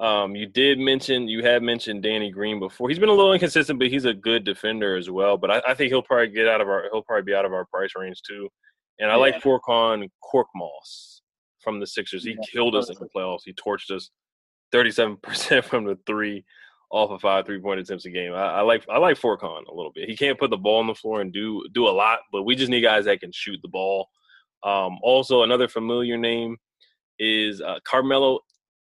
Um, 0.00 0.34
you 0.34 0.46
did 0.46 0.78
mention 0.78 1.28
you 1.28 1.44
had 1.44 1.62
mentioned 1.62 2.02
Danny 2.02 2.30
Green 2.30 2.58
before. 2.58 2.88
He's 2.88 2.98
been 2.98 3.10
a 3.10 3.14
little 3.14 3.34
inconsistent, 3.34 3.78
but 3.78 3.88
he's 3.88 4.06
a 4.06 4.14
good 4.14 4.44
defender 4.44 4.96
as 4.96 5.10
well. 5.10 5.36
But 5.36 5.50
I, 5.50 5.62
I 5.68 5.74
think 5.74 5.90
he'll 5.90 6.02
probably 6.02 6.28
get 6.28 6.48
out 6.48 6.62
of 6.62 6.68
our 6.68 6.84
he'll 6.90 7.02
probably 7.02 7.24
be 7.24 7.34
out 7.34 7.44
of 7.44 7.52
our 7.52 7.66
price 7.66 7.90
range 7.94 8.22
too. 8.26 8.48
And 8.98 9.10
I 9.10 9.14
yeah. 9.14 9.20
like 9.20 9.42
Furkan 9.42 10.08
Korkmaz 10.24 11.20
from 11.60 11.80
the 11.80 11.86
Sixers. 11.86 12.24
He 12.24 12.30
yeah. 12.30 12.36
killed 12.50 12.74
us 12.74 12.88
in 12.88 12.96
the 12.98 13.08
playoffs. 13.14 13.40
He 13.44 13.52
torched 13.52 13.94
us 13.94 14.10
37% 14.72 15.64
from 15.64 15.84
the 15.84 15.98
three 16.06 16.44
off 16.90 17.10
of 17.10 17.20
five 17.20 17.44
three 17.44 17.60
point 17.60 17.80
attempts 17.80 18.06
a 18.06 18.10
game. 18.10 18.32
I, 18.32 18.46
I, 18.46 18.60
like 18.62 18.84
I 18.88 18.96
like 18.98 19.18
Furkan 19.18 19.66
a 19.68 19.74
little 19.74 19.92
bit. 19.94 20.08
He 20.08 20.16
can't 20.16 20.38
put 20.38 20.48
the 20.48 20.56
ball 20.56 20.80
on 20.80 20.86
the 20.86 20.94
floor 20.94 21.20
and 21.20 21.30
do 21.30 21.62
do 21.72 21.86
a 21.86 21.90
lot, 21.90 22.20
but 22.32 22.44
we 22.44 22.56
just 22.56 22.70
need 22.70 22.80
guys 22.80 23.04
that 23.04 23.20
can 23.20 23.32
shoot 23.32 23.58
the 23.62 23.68
ball. 23.68 24.08
Um, 24.62 24.98
also, 25.02 25.42
another 25.42 25.68
familiar 25.68 26.16
name 26.16 26.56
is 27.18 27.60
uh, 27.60 27.78
Carmelo 27.86 28.40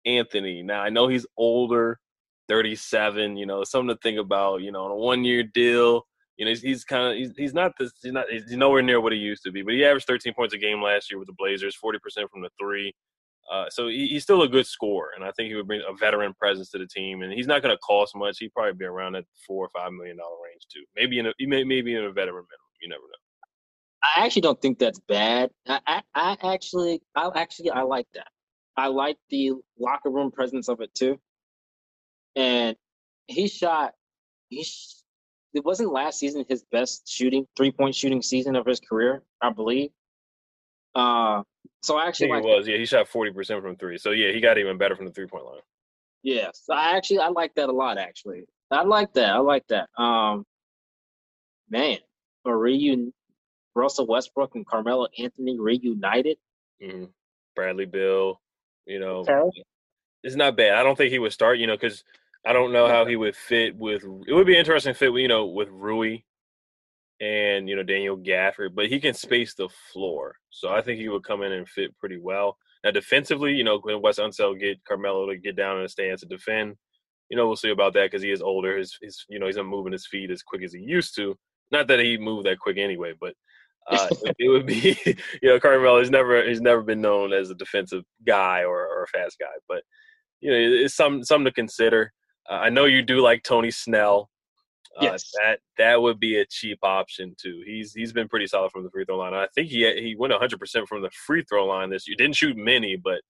Anthony. 0.06 0.62
Now 0.64 0.82
I 0.82 0.90
know 0.90 1.08
he's 1.08 1.26
older, 1.38 2.00
37. 2.48 3.38
You 3.38 3.46
know, 3.46 3.64
something 3.64 3.96
to 3.96 4.00
think 4.02 4.20
about. 4.20 4.62
You 4.62 4.72
know, 4.72 4.86
on 4.86 4.92
a 4.92 4.96
one 4.96 5.24
year 5.24 5.44
deal. 5.44 6.04
You 6.38 6.46
know, 6.46 6.50
he's, 6.52 6.62
he's 6.62 6.84
kind 6.86 7.12
of 7.12 7.18
he's, 7.18 7.32
he's 7.36 7.54
not 7.54 7.74
this 7.78 7.92
he's 8.02 8.14
not 8.14 8.26
he's 8.30 8.46
nowhere 8.52 8.82
near 8.82 9.02
what 9.02 9.12
he 9.12 9.20
used 9.20 9.44
to 9.44 9.52
be. 9.52 9.62
But 9.62 9.74
he 9.74 9.84
averaged 9.84 10.08
13 10.08 10.34
points 10.34 10.54
a 10.54 10.58
game 10.58 10.82
last 10.82 11.12
year 11.12 11.20
with 11.20 11.28
the 11.28 11.36
Blazers, 11.38 11.76
40 11.76 12.00
percent 12.00 12.32
from 12.32 12.42
the 12.42 12.50
three. 12.60 12.94
Uh, 13.52 13.66
so 13.70 13.88
he, 13.88 14.08
he's 14.08 14.24
still 14.24 14.44
a 14.44 14.48
good 14.48 14.68
scorer, 14.68 15.10
and 15.16 15.26
I 15.26 15.32
think 15.36 15.50
he 15.50 15.56
would 15.56 15.66
bring 15.66 15.82
a 15.88 15.94
veteran 15.96 16.36
presence 16.40 16.70
to 16.70 16.78
the 16.78 16.86
team. 16.86 17.24
And 17.24 17.34
he's 17.34 17.48
not 17.48 17.64
going 17.64 17.74
to 17.74 17.80
cost 17.80 18.16
much. 18.16 18.38
He'd 18.40 18.54
probably 18.54 18.74
be 18.74 18.86
around 18.86 19.14
that 19.14 19.26
four 19.48 19.66
or 19.66 19.70
five 19.76 19.92
million 19.92 20.18
dollar 20.18 20.36
range 20.46 20.62
too. 20.72 20.84
Maybe 20.96 21.18
in 21.18 21.26
a 21.26 21.34
may, 21.42 21.64
maybe 21.64 21.96
in 21.96 22.04
a 22.04 22.12
veteran 22.12 22.46
minimum. 22.46 22.70
You 22.82 22.90
never 22.90 23.02
know. 23.02 23.30
I 24.04 24.26
actually 24.26 24.44
don't 24.44 24.62
think 24.62 24.80
that's 24.80 25.00
bad. 25.08 25.50
I, 25.68 25.80
I, 25.88 26.02
I 26.16 26.54
actually 26.54 27.02
I 27.16 27.30
actually 27.36 27.72
I 27.72 27.82
like 27.82 28.08
that. 28.14 28.28
I 28.80 28.88
like 28.88 29.18
the 29.30 29.52
locker 29.78 30.10
room 30.10 30.32
presence 30.32 30.70
of 30.70 30.80
it 30.80 30.94
too. 30.96 31.20
And 32.36 32.78
he 33.28 33.50
shot, 33.50 33.94
he 34.48 34.64
sh- 34.64 35.04
it 35.54 35.66
wasn't 35.66 35.92
last 35.92 36.20
season 36.20 36.46
his 36.48 36.64
best 36.72 37.06
shooting, 37.06 37.46
three 37.58 37.72
point 37.72 37.94
shooting 37.94 38.22
season 38.22 38.56
of 38.56 38.66
his 38.66 38.80
career, 38.80 39.22
I 39.42 39.52
believe. 39.52 39.90
Uh, 40.96 41.44
so 41.82 41.98
I 41.98 42.08
actually 42.08 42.32
I 42.32 42.36
like 42.36 42.44
was, 42.46 42.68
yeah, 42.68 42.78
he 42.78 42.86
shot 42.86 43.10
40% 43.10 43.62
from 43.62 43.76
three. 43.76 43.98
So 43.98 44.12
yeah, 44.12 44.32
he 44.32 44.40
got 44.40 44.58
even 44.58 44.78
better 44.78 44.96
from 44.96 45.08
the 45.08 45.12
three 45.12 45.28
point 45.28 45.46
line. 45.46 45.60
Yes, 46.24 46.64
I 46.72 46.96
actually 46.96 47.20
I 47.20 47.28
like 47.28 47.54
that 47.56 47.68
a 47.68 47.74
lot. 47.74 47.98
Actually, 47.98 48.46
I 48.72 48.84
like 48.84 49.14
that. 49.14 49.32
I 49.32 49.40
like 49.40 49.68
that. 49.68 49.90
Um, 49.98 50.46
man, 51.70 51.98
a 52.46 52.56
reunion, 52.56 53.14
Russell 53.76 54.08
Westbrook 54.08 54.56
and 54.56 54.66
Carmelo 54.66 55.08
Anthony 55.18 55.60
reunited. 55.60 56.38
Mm-hmm. 56.82 57.06
Bradley 57.56 57.86
Beal, 57.86 58.40
you 58.90 59.00
know, 59.00 59.24
okay. 59.30 59.62
it's 60.24 60.36
not 60.36 60.58
bad. 60.58 60.74
I 60.74 60.84
don't 60.84 60.98
think 60.98 61.12
he 61.12 61.20
would 61.20 61.34
start, 61.34 61.60
you 61.60 61.68
know, 61.68 61.76
because 61.76 62.04
I 62.46 62.54
don't 62.54 62.74
know 62.74 62.88
how 62.88 63.06
he 63.06 63.16
would 63.16 63.36
fit 63.36 63.76
with. 63.78 64.04
It 64.28 64.34
would 64.34 64.48
be 64.48 64.58
interesting 64.58 64.94
fit, 64.94 65.14
you 65.14 65.28
know, 65.28 65.46
with 65.46 65.70
Rui 65.70 66.18
and 67.22 67.68
you 67.68 67.76
know 67.76 67.84
Daniel 67.84 68.18
Gafford, 68.18 68.76
but 68.76 68.88
he 68.88 69.00
can 69.00 69.14
space 69.14 69.54
the 69.54 69.70
floor, 69.92 70.36
so 70.50 70.70
I 70.70 70.82
think 70.82 71.00
he 71.00 71.10
would 71.10 71.24
come 71.24 71.44
in 71.44 71.52
and 71.52 71.68
fit 71.68 71.98
pretty 71.98 72.18
well. 72.18 72.58
Now 72.84 72.92
defensively, 72.92 73.54
you 73.54 73.64
know, 73.64 73.80
when 73.80 74.02
Wes 74.02 74.20
Unseld 74.20 74.60
get 74.60 74.84
Carmelo 74.86 75.28
to 75.28 75.38
get 75.38 75.56
down 75.56 75.78
in 75.78 75.84
the 75.84 75.90
stands 75.90 76.22
to 76.22 76.28
defend, 76.28 76.76
you 77.30 77.38
know, 77.38 77.46
we'll 77.46 77.58
see 77.58 77.72
about 77.72 77.94
that 77.94 78.10
because 78.10 78.24
he 78.24 78.32
is 78.32 78.42
older. 78.42 78.78
His, 78.78 78.98
his, 79.02 79.26
you 79.30 79.38
know, 79.38 79.48
he's 79.48 79.58
not 79.58 79.66
moving 79.66 79.92
his 79.92 80.08
feet 80.08 80.32
as 80.32 80.42
quick 80.42 80.64
as 80.64 80.74
he 80.74 80.80
used 80.80 81.16
to. 81.16 81.38
Not 81.72 81.88
that 81.88 82.00
he 82.00 82.18
moved 82.18 82.46
that 82.48 82.60
quick 82.60 82.78
anyway, 82.78 83.14
but 83.20 83.34
uh, 83.90 84.08
it, 84.24 84.36
it, 84.40 84.50
would 84.50 84.66
be, 84.66 84.98
you 85.42 85.50
know, 85.50 85.60
Carmelo 85.60 86.00
has 86.00 86.10
never 86.10 86.44
he's 86.48 86.62
never 86.62 86.82
been 86.82 87.02
known 87.02 87.34
as 87.34 87.50
a 87.50 87.56
defensive 87.56 88.04
guy 88.26 88.64
or, 88.64 88.86
or 88.86 89.04
a 89.04 89.08
fast 89.08 89.38
guy, 89.40 89.48
but 89.68 89.84
you 90.42 90.52
know, 90.52 90.84
it's 90.84 90.96
some 90.96 91.24
something 91.24 91.46
to 91.46 91.52
consider. 91.52 92.14
Uh, 92.50 92.56
I 92.56 92.70
know 92.70 92.86
you 92.86 93.02
do 93.02 93.22
like 93.22 93.44
Tony 93.44 93.72
Snell. 93.72 94.30
Uh, 95.00 95.06
yes, 95.06 95.32
that 95.40 95.60
that 95.78 96.02
would 96.02 96.20
be 96.20 96.40
a 96.40 96.46
cheap 96.46 96.80
option 96.84 97.36
too. 97.42 97.62
He's 97.66 97.94
he's 97.94 98.14
been 98.14 98.28
pretty 98.28 98.48
solid 98.48 98.72
from 98.72 98.84
the 98.84 98.90
free 98.90 99.06
throw 99.06 99.18
line. 99.18 99.34
I 99.34 99.48
think 99.54 99.70
he 99.70 99.80
he 100.02 100.16
went 100.18 100.32
100 100.32 100.60
percent 100.60 100.88
from 100.88 101.02
the 101.02 101.12
free 101.26 101.44
throw 101.50 101.66
line 101.66 101.90
this 101.90 102.08
year. 102.08 102.16
Didn't 102.18 102.36
shoot 102.36 102.58
many, 102.58 102.96
but 102.96 103.22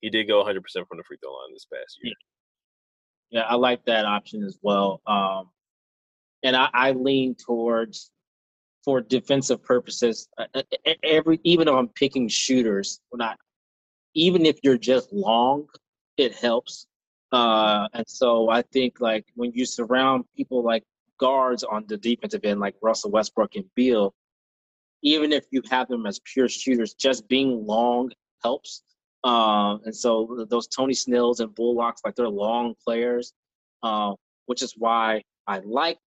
he 0.00 0.10
did 0.10 0.28
go 0.28 0.38
100 0.38 0.62
percent 0.62 0.86
from 0.88 0.98
the 0.98 1.04
free 1.04 1.18
throw 1.22 1.32
line 1.32 1.52
this 1.52 1.66
past 1.72 1.98
year. 2.02 2.14
Yeah, 3.30 3.42
I 3.42 3.54
like 3.54 3.84
that 3.86 4.04
option 4.04 4.42
as 4.44 4.58
well. 4.62 5.00
Um, 5.06 5.50
and 6.42 6.54
I, 6.54 6.68
I 6.72 6.90
lean 6.92 7.34
towards 7.34 8.10
for 8.84 9.00
defensive 9.00 9.62
purposes. 9.62 10.28
Every 11.02 11.40
even 11.44 11.66
though 11.66 11.78
I'm 11.78 11.88
picking 11.88 12.28
shooters, 12.28 13.00
not 13.12 13.38
even 14.14 14.46
if 14.46 14.58
you're 14.62 14.78
just 14.78 15.12
long, 15.12 15.66
it 16.16 16.34
helps. 16.34 16.86
Uh, 17.32 17.88
and 17.94 18.04
so 18.06 18.48
I 18.48 18.62
think 18.62 19.00
like 19.00 19.24
when 19.34 19.52
you 19.52 19.66
surround 19.66 20.24
people 20.36 20.62
like 20.62 20.84
guards 21.18 21.64
on 21.64 21.84
the 21.88 21.96
defensive 21.96 22.44
end, 22.44 22.60
like 22.60 22.76
Russell 22.82 23.10
Westbrook 23.10 23.56
and 23.56 23.64
Beal, 23.74 24.14
even 25.02 25.32
if 25.32 25.44
you 25.50 25.62
have 25.70 25.88
them 25.88 26.06
as 26.06 26.20
pure 26.20 26.48
shooters, 26.48 26.94
just 26.94 27.26
being 27.28 27.66
long 27.66 28.12
helps. 28.42 28.82
Uh, 29.24 29.78
and 29.84 29.96
so 29.96 30.46
those 30.50 30.68
Tony 30.68 30.94
Snells 30.94 31.40
and 31.40 31.54
Bullocks, 31.54 32.02
like 32.04 32.14
they're 32.14 32.28
long 32.28 32.74
players, 32.84 33.32
uh, 33.82 34.12
which 34.46 34.62
is 34.62 34.74
why 34.76 35.22
I 35.46 35.60
like 35.64 35.98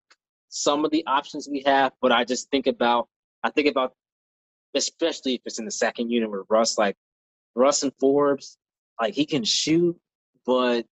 some 0.57 0.85
of 0.85 0.91
the 0.91 1.05
options 1.07 1.49
we 1.49 1.63
have. 1.67 1.93
But 2.01 2.13
I 2.13 2.25
just 2.25 2.51
think 2.51 2.67
about, 2.67 3.09
I 3.43 3.51
think 3.51 3.69
about, 3.69 3.95
especially 4.75 5.35
if 5.35 5.43
it's 5.45 5.59
in 5.59 5.65
the 5.65 5.71
second 5.71 6.11
unit 6.11 6.31
with 6.31 6.47
Russ, 6.49 6.79
like 6.79 6.97
Russ 7.55 7.83
and 7.83 7.93
Forbes, 8.01 8.59
like 9.01 9.15
he 9.15 9.27
can 9.27 9.45
shoot, 9.45 9.99
but 10.45 10.87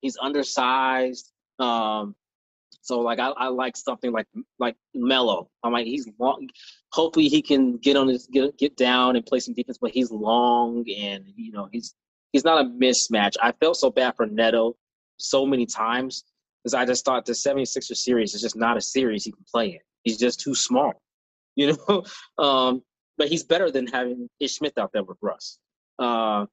he's 0.00 0.16
undersized. 0.20 1.32
Um, 1.58 2.14
so 2.82 3.00
like 3.00 3.18
I, 3.18 3.30
I 3.30 3.48
like 3.48 3.76
something 3.76 4.12
like 4.12 4.26
like 4.58 4.76
Melo. 4.94 5.50
I'm 5.62 5.72
like 5.72 5.86
he's 5.86 6.08
long. 6.18 6.48
Hopefully 6.92 7.28
he 7.28 7.42
can 7.42 7.78
get 7.78 7.96
on 7.96 8.08
his 8.08 8.28
get 8.32 8.56
get 8.58 8.76
down 8.76 9.16
and 9.16 9.24
play 9.24 9.40
some 9.40 9.54
defense, 9.54 9.78
but 9.80 9.90
he's 9.90 10.10
long 10.10 10.84
and 10.96 11.24
you 11.34 11.52
know 11.52 11.68
he's 11.72 11.94
he's 12.32 12.44
not 12.44 12.64
a 12.64 12.68
mismatch. 12.68 13.34
I 13.42 13.52
felt 13.52 13.76
so 13.76 13.90
bad 13.90 14.14
for 14.16 14.26
Neto 14.26 14.76
so 15.16 15.46
many 15.46 15.66
times 15.66 16.24
because 16.66 16.74
I 16.74 16.84
just 16.84 17.04
thought 17.04 17.24
the 17.24 17.32
76er 17.32 17.96
series 17.96 18.34
is 18.34 18.40
just 18.40 18.56
not 18.56 18.76
a 18.76 18.80
series 18.80 19.24
he 19.24 19.30
can 19.30 19.44
play 19.48 19.68
in. 19.68 19.78
He's 20.02 20.18
just 20.18 20.40
too 20.40 20.52
small, 20.52 20.94
you 21.54 21.76
know. 21.88 22.02
um, 22.38 22.82
but 23.16 23.28
he's 23.28 23.44
better 23.44 23.70
than 23.70 23.86
having 23.86 24.28
Ish 24.40 24.56
Smith 24.56 24.76
out 24.76 24.90
there 24.92 25.04
with 25.04 25.16
Russ. 25.22 25.60
Uh, 26.00 26.46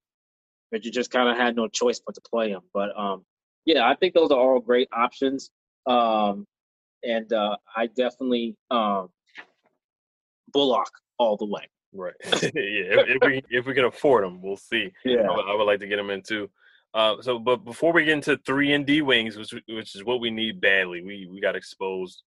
but 0.71 0.85
you 0.85 0.91
just 0.91 1.09
kind 1.09 1.29
of 1.29 1.35
had 1.35 1.55
no 1.55 1.67
choice 1.67 1.99
but 2.05 2.13
to 2.13 2.21
play 2.29 2.51
him. 2.51 2.61
But 2.75 2.95
um, 2.95 3.25
yeah, 3.65 3.89
I 3.89 3.95
think 3.95 4.13
those 4.13 4.29
are 4.29 4.37
all 4.37 4.59
great 4.59 4.87
options. 4.93 5.49
Um, 5.87 6.45
and 7.03 7.33
uh, 7.33 7.57
I 7.75 7.87
definitely 7.87 8.55
um, 8.69 9.09
Bullock 10.53 10.91
all 11.17 11.37
the 11.37 11.47
way. 11.47 11.67
Right. 11.91 12.13
yeah. 12.23 12.29
If, 12.53 13.15
if, 13.15 13.17
we 13.25 13.43
if 13.49 13.65
we 13.65 13.73
can 13.73 13.85
afford 13.85 14.25
them, 14.25 14.43
we'll 14.43 14.57
see. 14.57 14.91
Yeah. 15.03 15.21
I 15.21 15.35
would, 15.35 15.45
I 15.49 15.55
would 15.55 15.63
like 15.63 15.79
to 15.79 15.87
get 15.87 15.97
him 15.97 16.11
in 16.11 16.21
too. 16.21 16.51
Uh, 16.93 17.15
so, 17.21 17.39
but 17.39 17.65
before 17.65 17.91
we 17.91 18.05
get 18.05 18.13
into 18.13 18.37
three 18.45 18.73
and 18.73 18.85
D 18.85 19.01
wings, 19.01 19.35
which, 19.35 19.53
which 19.67 19.95
is 19.95 20.03
what 20.03 20.21
we 20.21 20.29
need 20.29 20.61
badly, 20.61 21.01
we 21.01 21.27
we 21.31 21.41
got 21.41 21.55
exposed 21.55 22.21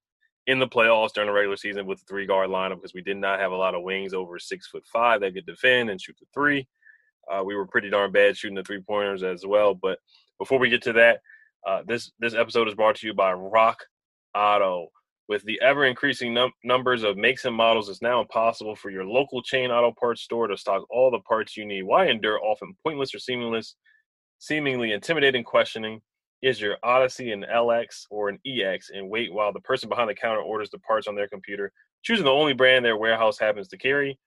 in 0.47 0.59
the 0.59 0.67
playoffs 0.67 1.13
during 1.13 1.27
the 1.27 1.33
regular 1.33 1.57
season 1.57 1.85
with 1.85 1.99
the 1.99 2.05
three 2.07 2.25
guard 2.25 2.49
lineup 2.49 2.75
because 2.75 2.93
we 2.93 3.01
did 3.01 3.17
not 3.17 3.39
have 3.39 3.51
a 3.51 3.55
lot 3.55 3.75
of 3.75 3.83
wings 3.83 4.13
over 4.13 4.39
six 4.39 4.67
foot 4.67 4.85
five 4.91 5.21
that 5.21 5.33
could 5.33 5.45
defend 5.45 5.89
and 5.89 6.01
shoot 6.01 6.15
the 6.19 6.25
three. 6.33 6.67
Uh, 7.31 7.43
we 7.43 7.55
were 7.55 7.67
pretty 7.67 7.89
darn 7.89 8.11
bad 8.11 8.37
shooting 8.37 8.55
the 8.55 8.63
three 8.63 8.81
pointers 8.81 9.23
as 9.23 9.45
well. 9.45 9.73
But 9.73 9.99
before 10.39 10.59
we 10.59 10.69
get 10.69 10.81
to 10.83 10.93
that, 10.93 11.19
uh, 11.65 11.81
this 11.85 12.11
this 12.19 12.33
episode 12.33 12.67
is 12.67 12.75
brought 12.75 12.95
to 12.97 13.07
you 13.07 13.13
by 13.13 13.33
Rock 13.33 13.85
Auto. 14.35 14.87
With 15.29 15.43
the 15.43 15.59
ever 15.61 15.83
increasing 15.83 16.33
num- 16.33 16.53
numbers 16.63 17.03
of 17.03 17.17
makes 17.17 17.43
and 17.43 17.53
models, 17.53 17.89
it's 17.89 18.01
now 18.01 18.21
impossible 18.21 18.77
for 18.77 18.89
your 18.89 19.03
local 19.03 19.41
chain 19.41 19.71
auto 19.71 19.93
parts 19.99 20.21
store 20.21 20.47
to 20.47 20.55
stock 20.55 20.85
all 20.89 21.11
the 21.11 21.19
parts 21.19 21.57
you 21.57 21.65
need. 21.65 21.83
Why 21.83 22.07
endure 22.07 22.41
often 22.41 22.77
pointless 22.81 23.13
or 23.13 23.19
seamless, 23.19 23.75
seemingly 24.39 24.91
intimidating 24.91 25.43
questioning? 25.43 26.01
Is 26.41 26.61
your 26.61 26.77
Odyssey 26.83 27.31
an 27.31 27.45
LX 27.51 28.05
or 28.11 28.29
an 28.29 28.37
EX 28.45 28.91
and 28.91 29.09
wait 29.09 29.33
while 29.33 29.51
the 29.51 29.59
person 29.61 29.89
behind 29.89 30.09
the 30.09 30.15
counter 30.15 30.41
orders 30.41 30.69
the 30.69 30.79
parts 30.79 31.07
on 31.07 31.15
their 31.15 31.27
computer, 31.27 31.71
choosing 32.03 32.25
the 32.25 32.31
only 32.31 32.53
brand 32.53 32.85
their 32.85 32.97
warehouse 32.97 33.39
happens 33.39 33.67
to 33.69 33.77
carry? 33.77 34.19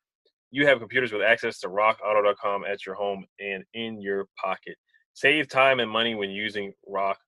You 0.50 0.66
have 0.66 0.80
computers 0.80 1.12
with 1.12 1.22
access 1.22 1.60
to 1.60 1.68
rockauto.com 1.68 2.64
at 2.64 2.84
your 2.84 2.96
home 2.96 3.24
and 3.38 3.64
in 3.74 4.00
your 4.00 4.26
pocket. 4.42 4.76
Save 5.14 5.48
time 5.48 5.78
and 5.78 5.90
money 5.90 6.16
when 6.16 6.30
using 6.30 6.72
Rock 6.86 7.18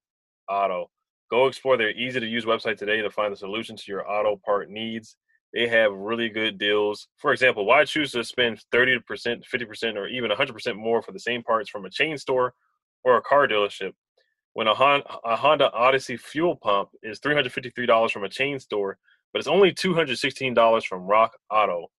Auto. 0.49 0.91
Go 1.31 1.47
explore 1.47 1.77
their 1.77 1.93
easy 1.93 2.19
to 2.19 2.27
use 2.27 2.45
website 2.45 2.77
today 2.77 3.01
to 3.01 3.11
find 3.11 3.33
the 3.33 3.37
solution 3.37 3.77
to 3.77 3.85
your 3.87 4.11
auto 4.11 4.41
part 4.45 4.69
needs. 4.69 5.17
They 5.55 5.69
have 5.69 5.93
really 5.93 6.29
good 6.29 6.59
deals. 6.59 7.07
For 7.19 7.33
example, 7.33 7.65
why 7.65 7.85
choose 7.85 8.13
to 8.13 8.25
spend 8.25 8.65
30%, 8.73 9.01
50%, 9.07 9.97
or 9.97 10.09
even 10.09 10.31
100% 10.31 10.77
more 10.77 11.03
for 11.03 11.13
the 11.13 11.21
same 11.21 11.43
parts 11.43 11.71
from 11.71 11.85
a 11.85 11.91
chain 11.91 12.19
store 12.19 12.55
or 13.05 13.17
a 13.17 13.23
car 13.23 13.47
dealership 13.49 13.93
when 14.55 14.67
a 14.67 14.75
Honda, 14.75 15.07
a 15.25 15.37
Honda 15.37 15.71
Odyssey 15.73 16.17
fuel 16.17 16.57
pump 16.57 16.91
is 17.03 17.21
$353 17.21 18.11
from 18.11 18.25
a 18.25 18.29
chain 18.29 18.61
store, 18.61 18.99
but 19.33 19.39
it's 19.39 19.49
only 19.49 19.73
$216 19.73 20.85
from 20.85 21.03
Rock 21.03 21.37
Auto? 21.51 21.91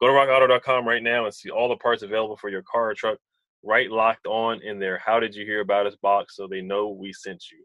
Go 0.00 0.06
to 0.06 0.12
rockauto.com 0.12 0.86
right 0.86 1.02
now 1.02 1.24
and 1.24 1.34
see 1.34 1.50
all 1.50 1.68
the 1.68 1.76
parts 1.76 2.02
available 2.02 2.36
for 2.36 2.48
your 2.48 2.62
car 2.62 2.90
or 2.90 2.94
truck 2.94 3.18
right 3.62 3.90
locked 3.90 4.26
on 4.26 4.62
in 4.62 4.78
their 4.78 4.98
How 4.98 5.18
Did 5.18 5.34
You 5.34 5.44
Hear 5.44 5.60
About 5.60 5.86
Us 5.86 5.96
box 5.96 6.36
so 6.36 6.46
they 6.46 6.60
know 6.60 6.88
we 6.88 7.12
sent 7.12 7.50
you. 7.50 7.64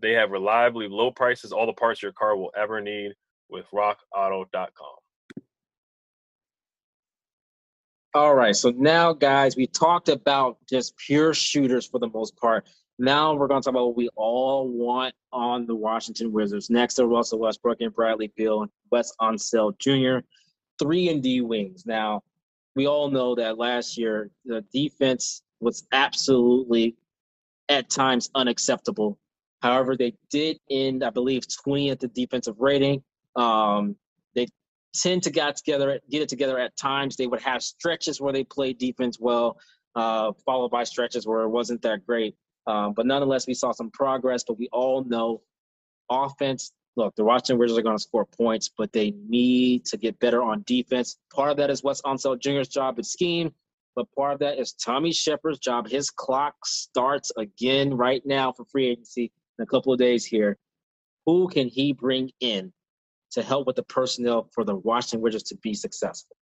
They 0.00 0.12
have 0.12 0.30
reliably 0.30 0.88
low 0.88 1.10
prices, 1.10 1.52
all 1.52 1.66
the 1.66 1.72
parts 1.72 2.02
your 2.02 2.12
car 2.12 2.36
will 2.36 2.52
ever 2.56 2.80
need 2.80 3.12
with 3.48 3.66
rockauto.com. 3.72 4.96
All 8.14 8.34
right, 8.34 8.56
so 8.56 8.70
now, 8.70 9.12
guys, 9.12 9.54
we 9.54 9.66
talked 9.66 10.08
about 10.08 10.56
just 10.68 10.96
pure 10.96 11.34
shooters 11.34 11.86
for 11.86 11.98
the 11.98 12.08
most 12.08 12.36
part. 12.36 12.66
Now 12.98 13.34
we're 13.34 13.48
going 13.48 13.60
to 13.60 13.66
talk 13.66 13.72
about 13.72 13.86
what 13.88 13.96
we 13.96 14.08
all 14.16 14.66
want 14.66 15.14
on 15.30 15.66
the 15.66 15.74
Washington 15.74 16.32
Wizards. 16.32 16.70
Next 16.70 16.98
are 16.98 17.06
Russell 17.06 17.38
Westbrook 17.38 17.80
and 17.80 17.94
Bradley 17.94 18.32
Beal 18.34 18.62
and 18.62 18.70
Wes 18.90 19.12
Unseld 19.20 19.78
Jr. 19.78 20.26
Three 20.78 21.10
and 21.10 21.22
D 21.22 21.42
wings. 21.42 21.84
Now, 21.84 22.22
we 22.74 22.86
all 22.86 23.10
know 23.10 23.34
that 23.34 23.58
last 23.58 23.98
year 23.98 24.30
the 24.44 24.64
defense 24.72 25.42
was 25.60 25.86
absolutely 25.92 26.96
at 27.68 27.90
times 27.90 28.30
unacceptable. 28.34 29.18
However, 29.60 29.96
they 29.96 30.14
did 30.30 30.58
end, 30.70 31.04
I 31.04 31.10
believe, 31.10 31.42
20th 31.42 31.92
at 31.92 32.00
the 32.00 32.08
defensive 32.08 32.56
rating. 32.58 33.02
Um, 33.36 33.96
they 34.34 34.46
tend 34.94 35.22
to 35.24 35.30
get 35.30 35.56
together, 35.56 36.00
get 36.10 36.22
it 36.22 36.28
together 36.28 36.58
at 36.58 36.76
times. 36.76 37.16
They 37.16 37.26
would 37.26 37.42
have 37.42 37.62
stretches 37.62 38.20
where 38.20 38.32
they 38.32 38.44
played 38.44 38.78
defense 38.78 39.18
well, 39.20 39.58
uh, 39.94 40.32
followed 40.44 40.70
by 40.70 40.84
stretches 40.84 41.26
where 41.26 41.42
it 41.42 41.48
wasn't 41.48 41.82
that 41.82 42.06
great. 42.06 42.36
Um, 42.66 42.92
but 42.92 43.06
nonetheless, 43.06 43.46
we 43.46 43.54
saw 43.54 43.72
some 43.72 43.90
progress. 43.90 44.44
But 44.46 44.58
we 44.58 44.68
all 44.72 45.04
know 45.04 45.42
offense 46.10 46.72
look, 46.98 47.14
the 47.14 47.24
Washington 47.24 47.58
Wizards 47.58 47.78
are 47.78 47.82
going 47.82 47.96
to 47.96 48.02
score 48.02 48.26
points, 48.26 48.68
but 48.76 48.92
they 48.92 49.14
need 49.28 49.86
to 49.86 49.96
get 49.96 50.18
better 50.18 50.42
on 50.42 50.64
defense. 50.66 51.16
Part 51.32 51.50
of 51.50 51.56
that 51.58 51.70
is 51.70 51.82
Wes 51.82 52.02
Unseld 52.02 52.40
Jr.'s 52.40 52.68
job 52.68 52.98
and 52.98 53.06
scheme, 53.06 53.52
but 53.94 54.10
part 54.14 54.34
of 54.34 54.40
that 54.40 54.58
is 54.58 54.72
Tommy 54.72 55.12
Sheppard's 55.12 55.60
job. 55.60 55.88
His 55.88 56.10
clock 56.10 56.54
starts 56.66 57.32
again 57.38 57.94
right 57.94 58.20
now 58.26 58.52
for 58.52 58.64
free 58.66 58.88
agency 58.88 59.32
in 59.58 59.62
a 59.62 59.66
couple 59.66 59.92
of 59.92 59.98
days 59.98 60.26
here. 60.26 60.58
Who 61.24 61.48
can 61.48 61.68
he 61.68 61.92
bring 61.92 62.30
in 62.40 62.72
to 63.32 63.42
help 63.42 63.66
with 63.66 63.76
the 63.76 63.82
personnel 63.84 64.48
for 64.52 64.64
the 64.64 64.76
Washington 64.76 65.20
Wizards 65.20 65.44
to 65.44 65.56
be 65.56 65.74
successful? 65.74 66.36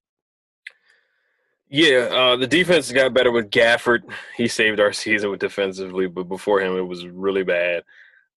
Yeah, 1.68 2.09
uh, 2.12 2.37
the 2.37 2.46
defense 2.46 2.92
got 2.92 3.12
better 3.12 3.33
with 3.33 3.51
Gafford. 3.51 4.03
He 4.37 4.46
saved 4.46 4.79
our 4.79 4.92
season 4.92 5.31
with 5.31 5.40
defensively, 5.40 6.07
but 6.07 6.29
before 6.29 6.61
him, 6.61 6.77
it 6.77 6.87
was 6.87 7.07
really 7.09 7.42
bad. 7.42 7.83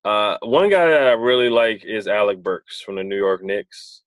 Uh, 0.04 0.38
one 0.42 0.70
guy 0.70 0.88
that 0.88 1.08
I 1.08 1.12
really 1.12 1.50
like 1.50 1.86
is 1.86 2.08
Alec 2.08 2.42
Burks 2.42 2.82
from 2.82 2.96
the 2.96 3.04
New 3.04 3.18
York 3.18 3.44
Knicks. 3.44 4.02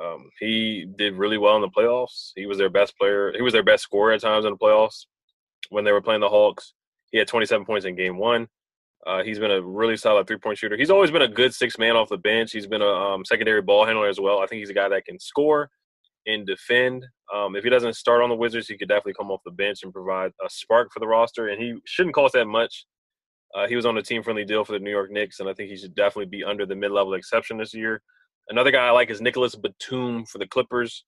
Um, 0.00 0.30
he 0.38 0.86
did 0.96 1.14
really 1.14 1.38
well 1.38 1.56
in 1.56 1.62
the 1.62 1.68
playoffs. 1.68 2.30
He 2.36 2.46
was 2.46 2.58
their 2.58 2.70
best 2.70 2.96
player. 2.96 3.32
He 3.34 3.42
was 3.42 3.52
their 3.52 3.64
best 3.64 3.82
scorer 3.82 4.12
at 4.12 4.20
times 4.20 4.44
in 4.44 4.52
the 4.52 4.58
playoffs 4.58 5.06
when 5.70 5.84
they 5.84 5.90
were 5.90 6.02
playing 6.02 6.20
the 6.20 6.28
Hawks. 6.28 6.74
He 7.10 7.18
had 7.18 7.26
27 7.26 7.64
points 7.66 7.86
in 7.86 7.96
game 7.96 8.16
one. 8.16 8.48
Uh, 9.08 9.22
he's 9.22 9.38
been 9.38 9.50
a 9.50 9.62
really 9.62 9.96
solid 9.96 10.26
three 10.26 10.36
point 10.36 10.58
shooter. 10.58 10.76
He's 10.76 10.90
always 10.90 11.10
been 11.10 11.22
a 11.22 11.28
good 11.28 11.54
six 11.54 11.78
man 11.78 11.96
off 11.96 12.10
the 12.10 12.18
bench. 12.18 12.52
He's 12.52 12.66
been 12.66 12.82
a 12.82 12.86
um, 12.86 13.24
secondary 13.24 13.62
ball 13.62 13.86
handler 13.86 14.06
as 14.06 14.20
well. 14.20 14.40
I 14.40 14.46
think 14.46 14.58
he's 14.58 14.68
a 14.68 14.74
guy 14.74 14.88
that 14.90 15.06
can 15.06 15.18
score 15.18 15.70
and 16.26 16.46
defend. 16.46 17.06
Um, 17.34 17.56
if 17.56 17.64
he 17.64 17.70
doesn't 17.70 17.94
start 17.96 18.22
on 18.22 18.28
the 18.28 18.34
Wizards, 18.34 18.68
he 18.68 18.76
could 18.76 18.88
definitely 18.88 19.14
come 19.14 19.30
off 19.30 19.40
the 19.46 19.50
bench 19.50 19.82
and 19.82 19.94
provide 19.94 20.32
a 20.44 20.50
spark 20.50 20.92
for 20.92 21.00
the 21.00 21.06
roster. 21.06 21.48
And 21.48 21.60
he 21.60 21.76
shouldn't 21.86 22.14
cost 22.14 22.34
that 22.34 22.44
much. 22.44 22.84
Uh, 23.54 23.66
he 23.66 23.76
was 23.76 23.86
on 23.86 23.96
a 23.96 24.02
team 24.02 24.22
friendly 24.22 24.44
deal 24.44 24.62
for 24.62 24.72
the 24.72 24.78
New 24.78 24.90
York 24.90 25.10
Knicks, 25.10 25.40
and 25.40 25.48
I 25.48 25.54
think 25.54 25.70
he 25.70 25.76
should 25.78 25.94
definitely 25.94 26.26
be 26.26 26.44
under 26.44 26.66
the 26.66 26.76
mid 26.76 26.90
level 26.90 27.14
exception 27.14 27.56
this 27.56 27.72
year. 27.72 28.02
Another 28.50 28.70
guy 28.70 28.86
I 28.86 28.90
like 28.90 29.08
is 29.08 29.22
Nicolas 29.22 29.54
Batum 29.54 30.26
for 30.26 30.36
the 30.36 30.46
Clippers. 30.46 31.04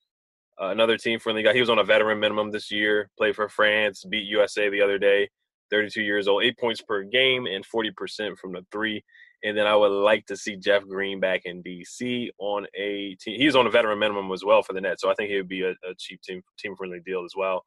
Uh, 0.60 0.68
another 0.68 0.96
team 0.96 1.18
friendly 1.18 1.42
guy. 1.42 1.52
He 1.52 1.60
was 1.60 1.70
on 1.70 1.78
a 1.78 1.84
veteran 1.84 2.18
minimum 2.18 2.50
this 2.50 2.70
year, 2.70 3.10
played 3.18 3.36
for 3.36 3.48
France, 3.50 4.04
beat 4.08 4.26
USA 4.26 4.70
the 4.70 4.80
other 4.80 4.98
day. 4.98 5.28
32 5.70 6.02
years 6.02 6.28
old, 6.28 6.44
eight 6.44 6.58
points 6.58 6.80
per 6.80 7.02
game, 7.02 7.46
and 7.46 7.64
40% 7.64 8.36
from 8.38 8.52
the 8.52 8.64
three. 8.72 9.02
And 9.42 9.56
then 9.56 9.66
I 9.66 9.74
would 9.74 9.88
like 9.88 10.26
to 10.26 10.36
see 10.36 10.56
Jeff 10.56 10.86
Green 10.86 11.18
back 11.18 11.42
in 11.46 11.62
DC 11.62 12.28
on 12.38 12.66
a 12.76 13.14
team. 13.16 13.40
He's 13.40 13.56
on 13.56 13.66
a 13.66 13.70
veteran 13.70 13.98
minimum 13.98 14.30
as 14.32 14.44
well 14.44 14.62
for 14.62 14.74
the 14.74 14.80
Nets, 14.80 15.00
so 15.02 15.10
I 15.10 15.14
think 15.14 15.30
he 15.30 15.36
would 15.36 15.48
be 15.48 15.62
a, 15.62 15.70
a 15.70 15.94
cheap 15.98 16.20
team 16.22 16.42
team 16.58 16.76
friendly 16.76 17.00
deal 17.04 17.24
as 17.24 17.32
well. 17.34 17.64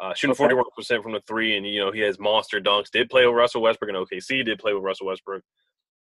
Uh, 0.00 0.14
shooting 0.14 0.34
forty 0.34 0.54
one 0.54 0.64
percent 0.74 1.02
from 1.02 1.12
the 1.12 1.20
three, 1.28 1.58
and 1.58 1.66
you 1.66 1.78
know 1.78 1.92
he 1.92 2.00
has 2.00 2.18
monster 2.18 2.58
dunks. 2.58 2.90
Did 2.90 3.10
play 3.10 3.26
with 3.26 3.36
Russell 3.36 3.60
Westbrook 3.60 3.90
in 3.90 3.96
OKC. 3.96 4.46
Did 4.46 4.58
play 4.58 4.72
with 4.72 4.82
Russell 4.82 5.08
Westbrook, 5.08 5.42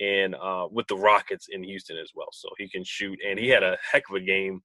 and 0.01 0.35
uh, 0.35 0.67
with 0.73 0.89
the 0.89 0.97
Rockets 0.97 1.47
in 1.53 1.63
Houston 1.63 1.97
as 1.99 2.11
well. 2.13 2.27
So 2.33 2.49
he 2.59 2.69
can 2.69 2.83
shoot, 2.83 3.17
and 3.25 3.39
he 3.39 3.49
had 3.49 3.63
a 3.63 3.79
heck 3.93 4.03
of 4.11 4.17
a 4.17 4.21
game 4.21 4.61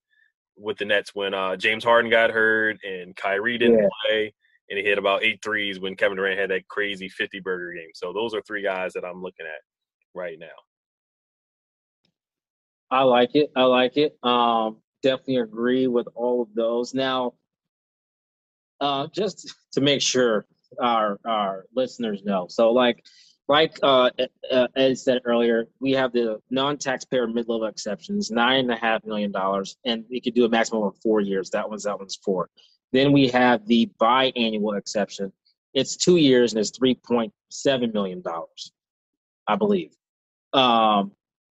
with 0.57 0.77
the 0.77 0.85
Nets 0.85 1.11
when 1.13 1.33
uh, 1.33 1.55
James 1.55 1.83
Harden 1.83 2.09
got 2.09 2.31
hurt 2.31 2.77
and 2.83 3.15
Kyrie 3.15 3.57
didn't 3.57 3.79
yeah. 3.79 3.87
play, 4.05 4.33
and 4.71 4.79
he 4.79 4.85
hit 4.85 4.97
about 4.97 5.23
eight 5.23 5.43
threes 5.43 5.79
when 5.79 5.95
Kevin 5.95 6.17
Durant 6.17 6.39
had 6.39 6.49
that 6.49 6.67
crazy 6.69 7.09
fifty 7.09 7.39
burger 7.41 7.73
game. 7.73 7.91
So 7.93 8.13
those 8.13 8.33
are 8.33 8.41
three 8.41 8.63
guys 8.63 8.93
that 8.93 9.03
I'm 9.03 9.21
looking 9.21 9.45
at 9.45 9.61
right 10.15 10.39
now. 10.39 10.47
I 12.89 13.03
like 13.03 13.35
it. 13.35 13.51
I 13.55 13.63
like 13.63 13.97
it. 13.97 14.17
Um, 14.23 14.77
definitely 15.03 15.37
agree 15.37 15.87
with 15.87 16.07
all 16.15 16.41
of 16.41 16.47
those. 16.55 16.93
Now, 16.93 17.33
uh, 18.79 19.07
just 19.13 19.53
to 19.73 19.81
make 19.81 20.01
sure 20.01 20.45
our 20.81 21.19
our 21.25 21.65
listeners 21.75 22.23
know, 22.23 22.47
so 22.49 22.71
like 22.71 23.03
like 23.47 23.77
uh, 23.83 24.09
uh, 24.49 24.67
Ed 24.77 24.97
said 24.97 25.21
earlier, 25.25 25.67
we 25.81 25.91
have 25.91 26.13
the 26.13 26.39
non-taxpayer 26.51 27.27
mid-level 27.27 27.65
exceptions, 27.65 28.31
nine 28.31 28.59
and 28.59 28.71
a 28.71 28.77
half 28.77 29.03
million 29.03 29.31
dollars, 29.31 29.75
and 29.83 30.05
we 30.09 30.21
could 30.21 30.33
do 30.33 30.45
a 30.45 30.49
maximum 30.49 30.83
of 30.83 30.95
four 31.03 31.19
years. 31.19 31.49
That 31.49 31.69
one's 31.69 31.83
that 31.83 31.99
one's 31.99 32.17
four. 32.23 32.49
Then 32.91 33.11
we 33.11 33.27
have 33.29 33.65
the 33.67 33.89
biannual 33.99 34.77
exception. 34.77 35.31
It's 35.73 35.95
two 35.95 36.17
years 36.17 36.53
and 36.53 36.59
it's 36.59 36.77
three 36.77 36.95
point 36.95 37.33
seven 37.49 37.91
million 37.93 38.21
dollars, 38.21 38.71
I 39.47 39.55
believe. 39.55 39.95
Um, 40.53 41.11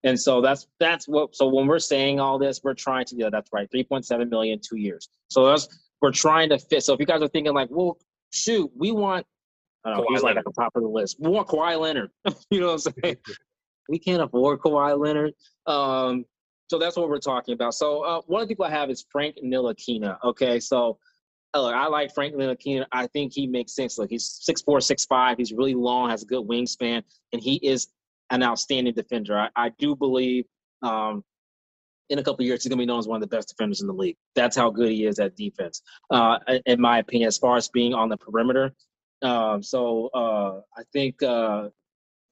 and 0.04 0.18
so 0.18 0.40
that's 0.40 0.66
that's 0.78 1.06
what. 1.08 1.34
So 1.34 1.46
when 1.48 1.66
we're 1.66 1.78
saying 1.78 2.20
all 2.20 2.38
this, 2.38 2.60
we're 2.62 2.74
trying 2.74 3.06
to. 3.06 3.16
Yeah, 3.16 3.30
that's 3.30 3.50
right. 3.52 3.70
Three 3.70 3.84
point 3.84 4.04
seven 4.04 4.28
million, 4.28 4.60
two 4.60 4.76
years. 4.76 5.08
So 5.28 5.46
that's 5.46 5.68
we're 6.02 6.10
trying 6.10 6.48
to 6.50 6.58
fit. 6.58 6.82
So 6.82 6.92
if 6.92 7.00
you 7.00 7.06
guys 7.06 7.22
are 7.22 7.28
thinking 7.28 7.54
like, 7.54 7.68
well, 7.70 7.98
shoot, 8.32 8.70
we 8.76 8.92
want. 8.92 9.26
I 9.84 9.90
don't 9.90 9.98
know. 9.98 10.06
He's 10.10 10.22
like 10.22 10.36
at 10.36 10.44
the 10.44 10.52
top 10.52 10.76
of 10.76 10.82
the 10.82 10.88
list. 10.88 11.16
We 11.18 11.30
want 11.30 11.48
Kawhi 11.48 11.78
Leonard. 11.80 12.10
you 12.50 12.60
know 12.60 12.72
what 12.74 12.86
I'm 12.86 12.94
saying? 13.02 13.16
we 13.88 13.98
can't 13.98 14.22
afford 14.22 14.60
Kawhi 14.60 14.98
Leonard. 14.98 15.34
Um, 15.66 16.24
so 16.68 16.78
that's 16.78 16.96
what 16.96 17.08
we're 17.08 17.18
talking 17.18 17.54
about. 17.54 17.74
So 17.74 18.02
uh, 18.02 18.20
one 18.26 18.42
of 18.42 18.48
the 18.48 18.54
people 18.54 18.64
I 18.64 18.70
have 18.70 18.90
is 18.90 19.04
Frank 19.10 19.36
Ntilikina. 19.44 20.18
Okay, 20.24 20.58
so 20.60 20.98
look, 21.60 21.74
I 21.74 21.86
like 21.88 22.14
Franklin 22.14 22.48
Ntilikina. 22.48 22.86
I 22.92 23.06
think 23.08 23.32
he 23.32 23.46
makes 23.46 23.74
sense. 23.74 23.98
Look, 23.98 24.10
he's 24.10 24.38
six 24.40 24.62
four, 24.62 24.80
six 24.80 25.04
five. 25.04 25.36
He's 25.36 25.52
really 25.52 25.74
long, 25.74 26.10
has 26.10 26.22
a 26.22 26.26
good 26.26 26.46
wingspan, 26.46 27.02
and 27.32 27.42
he 27.42 27.56
is 27.56 27.88
an 28.30 28.42
outstanding 28.42 28.94
defender. 28.94 29.38
I, 29.38 29.48
I 29.56 29.68
do 29.78 29.94
believe 29.94 30.46
um, 30.82 31.22
in 32.08 32.18
a 32.18 32.22
couple 32.22 32.42
of 32.42 32.46
years 32.46 32.62
he's 32.62 32.68
going 32.68 32.78
to 32.78 32.82
be 32.82 32.86
known 32.86 32.98
as 32.98 33.06
one 33.06 33.22
of 33.22 33.28
the 33.28 33.36
best 33.36 33.48
defenders 33.48 33.80
in 33.80 33.86
the 33.86 33.92
league. 33.92 34.16
That's 34.34 34.56
how 34.56 34.70
good 34.70 34.90
he 34.90 35.04
is 35.04 35.18
at 35.18 35.36
defense, 35.36 35.82
uh, 36.10 36.38
in 36.66 36.80
my 36.80 36.98
opinion, 36.98 37.28
as 37.28 37.38
far 37.38 37.56
as 37.56 37.68
being 37.68 37.94
on 37.94 38.08
the 38.08 38.16
perimeter. 38.16 38.72
Um, 39.22 39.62
so 39.62 40.08
uh, 40.14 40.60
I 40.76 40.82
think 40.92 41.22
uh, 41.22 41.68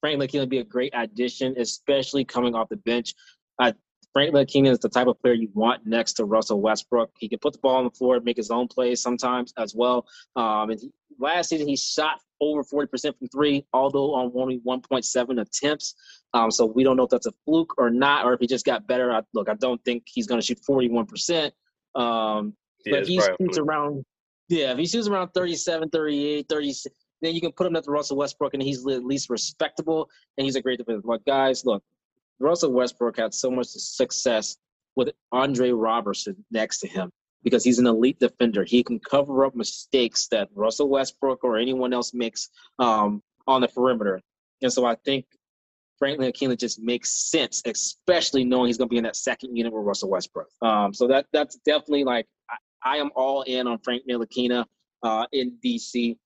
Frank 0.01 0.19
Ntilikina 0.19 0.39
would 0.41 0.49
be 0.49 0.59
a 0.59 0.63
great 0.63 0.91
addition, 0.95 1.55
especially 1.57 2.25
coming 2.25 2.55
off 2.55 2.69
the 2.69 2.77
bench. 2.77 3.13
I, 3.59 3.73
Frank 4.13 4.33
Ntilikina 4.33 4.71
is 4.71 4.79
the 4.79 4.89
type 4.89 5.07
of 5.07 5.19
player 5.21 5.33
you 5.33 5.49
want 5.53 5.85
next 5.85 6.13
to 6.13 6.25
Russell 6.25 6.61
Westbrook. 6.61 7.11
He 7.17 7.29
can 7.29 7.39
put 7.39 7.53
the 7.53 7.59
ball 7.59 7.77
on 7.77 7.85
the 7.85 7.91
floor, 7.91 8.19
make 8.19 8.37
his 8.37 8.51
own 8.51 8.67
plays 8.67 9.01
sometimes 9.01 9.53
as 9.57 9.73
well. 9.73 10.05
Um, 10.35 10.69
and 10.71 10.79
he, 10.79 10.91
last 11.19 11.49
season 11.49 11.67
he 11.67 11.77
shot 11.77 12.19
over 12.41 12.63
40% 12.63 13.17
from 13.17 13.27
three, 13.29 13.65
although 13.71 14.13
on 14.15 14.31
only 14.35 14.59
1.7 14.67 15.41
attempts. 15.41 15.95
Um, 16.33 16.51
so 16.51 16.65
we 16.65 16.83
don't 16.83 16.97
know 16.97 17.03
if 17.03 17.09
that's 17.09 17.27
a 17.27 17.33
fluke 17.45 17.75
or 17.77 17.89
not, 17.89 18.25
or 18.25 18.33
if 18.33 18.39
he 18.39 18.47
just 18.47 18.65
got 18.65 18.87
better. 18.87 19.13
I, 19.13 19.21
look, 19.33 19.47
I 19.47 19.53
don't 19.53 19.83
think 19.85 20.03
he's 20.07 20.27
going 20.27 20.41
to 20.41 20.45
shoot 20.45 20.59
41%. 20.67 21.51
Um, 21.95 22.53
yeah, 22.85 22.99
but 22.99 23.07
he 23.07 23.21
shoots 23.21 23.57
around, 23.57 24.03
yeah, 24.49 24.71
if 24.71 24.77
he 24.77 24.87
shoots 24.87 25.07
around 25.07 25.29
37, 25.29 25.89
38, 25.89 26.47
36, 26.49 26.95
then 27.21 27.35
you 27.35 27.41
can 27.41 27.51
put 27.51 27.67
him 27.67 27.75
at 27.75 27.83
the 27.83 27.91
Russell 27.91 28.17
Westbrook, 28.17 28.55
and 28.55 28.63
he's 28.63 28.85
at 28.87 29.05
least 29.05 29.29
respectable, 29.29 30.09
and 30.37 30.45
he's 30.45 30.55
a 30.55 30.61
great 30.61 30.79
defender. 30.79 31.01
But 31.05 31.23
guys, 31.25 31.63
look, 31.65 31.83
Russell 32.41 32.71
Westbrook 32.71 33.17
had 33.17 33.33
so 33.33 33.51
much 33.51 33.67
success 33.67 34.57
with 34.95 35.09
Andre 35.31 35.71
Roberson 35.71 36.35
next 36.51 36.79
to 36.79 36.87
him 36.87 37.11
because 37.43 37.63
he's 37.63 37.79
an 37.79 37.87
elite 37.87 38.19
defender. 38.19 38.63
He 38.63 38.83
can 38.83 38.99
cover 38.99 39.45
up 39.45 39.55
mistakes 39.55 40.27
that 40.31 40.49
Russell 40.53 40.89
Westbrook 40.89 41.43
or 41.43 41.57
anyone 41.57 41.93
else 41.93 42.13
makes 42.13 42.49
um, 42.79 43.21
on 43.47 43.61
the 43.61 43.67
perimeter. 43.67 44.21
And 44.61 44.71
so 44.71 44.85
I 44.85 44.95
think 45.05 45.25
Frank 45.97 46.19
Ntilikina 46.19 46.57
just 46.57 46.79
makes 46.79 47.29
sense, 47.29 47.61
especially 47.65 48.43
knowing 48.43 48.67
he's 48.67 48.77
going 48.77 48.89
to 48.89 48.91
be 48.91 48.97
in 48.97 49.03
that 49.03 49.15
second 49.15 49.55
unit 49.55 49.71
with 49.71 49.83
Russell 49.83 50.09
Westbrook. 50.09 50.47
Um, 50.61 50.93
so 50.93 51.07
that 51.07 51.27
that's 51.31 51.57
definitely 51.65 52.03
like 52.03 52.27
I, 52.49 52.57
I 52.83 52.97
am 52.97 53.11
all 53.15 53.43
in 53.43 53.67
on 53.67 53.79
Frank 53.79 54.03
Ntilikina 54.09 54.65
uh, 55.03 55.25
in 55.31 55.57
DC. 55.63 56.17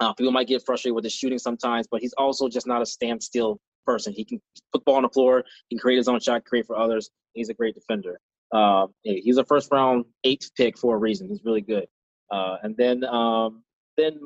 Uh, 0.00 0.12
people 0.14 0.32
might 0.32 0.48
get 0.48 0.64
frustrated 0.64 0.94
with 0.94 1.04
the 1.04 1.10
shooting 1.10 1.38
sometimes, 1.38 1.86
but 1.90 2.00
he's 2.00 2.14
also 2.14 2.48
just 2.48 2.66
not 2.66 2.82
a 2.82 2.86
standstill 2.86 3.60
person. 3.84 4.12
He 4.16 4.24
can 4.24 4.40
put 4.72 4.84
ball 4.84 4.96
on 4.96 5.02
the 5.02 5.08
floor, 5.08 5.44
he 5.68 5.76
can 5.76 5.80
create 5.80 5.98
his 5.98 6.08
own 6.08 6.20
shot, 6.20 6.44
create 6.44 6.66
for 6.66 6.76
others. 6.76 7.10
He's 7.34 7.48
a 7.48 7.54
great 7.54 7.74
defender. 7.74 8.18
Uh, 8.52 8.86
he's 9.02 9.38
a 9.38 9.44
first 9.44 9.70
round 9.72 10.04
eighth 10.24 10.50
pick 10.56 10.76
for 10.76 10.96
a 10.96 10.98
reason. 10.98 11.28
He's 11.28 11.40
really 11.44 11.62
good. 11.62 11.86
Uh, 12.30 12.56
and 12.62 12.76
then 12.76 13.04
um, 13.04 13.62
then 13.96 14.20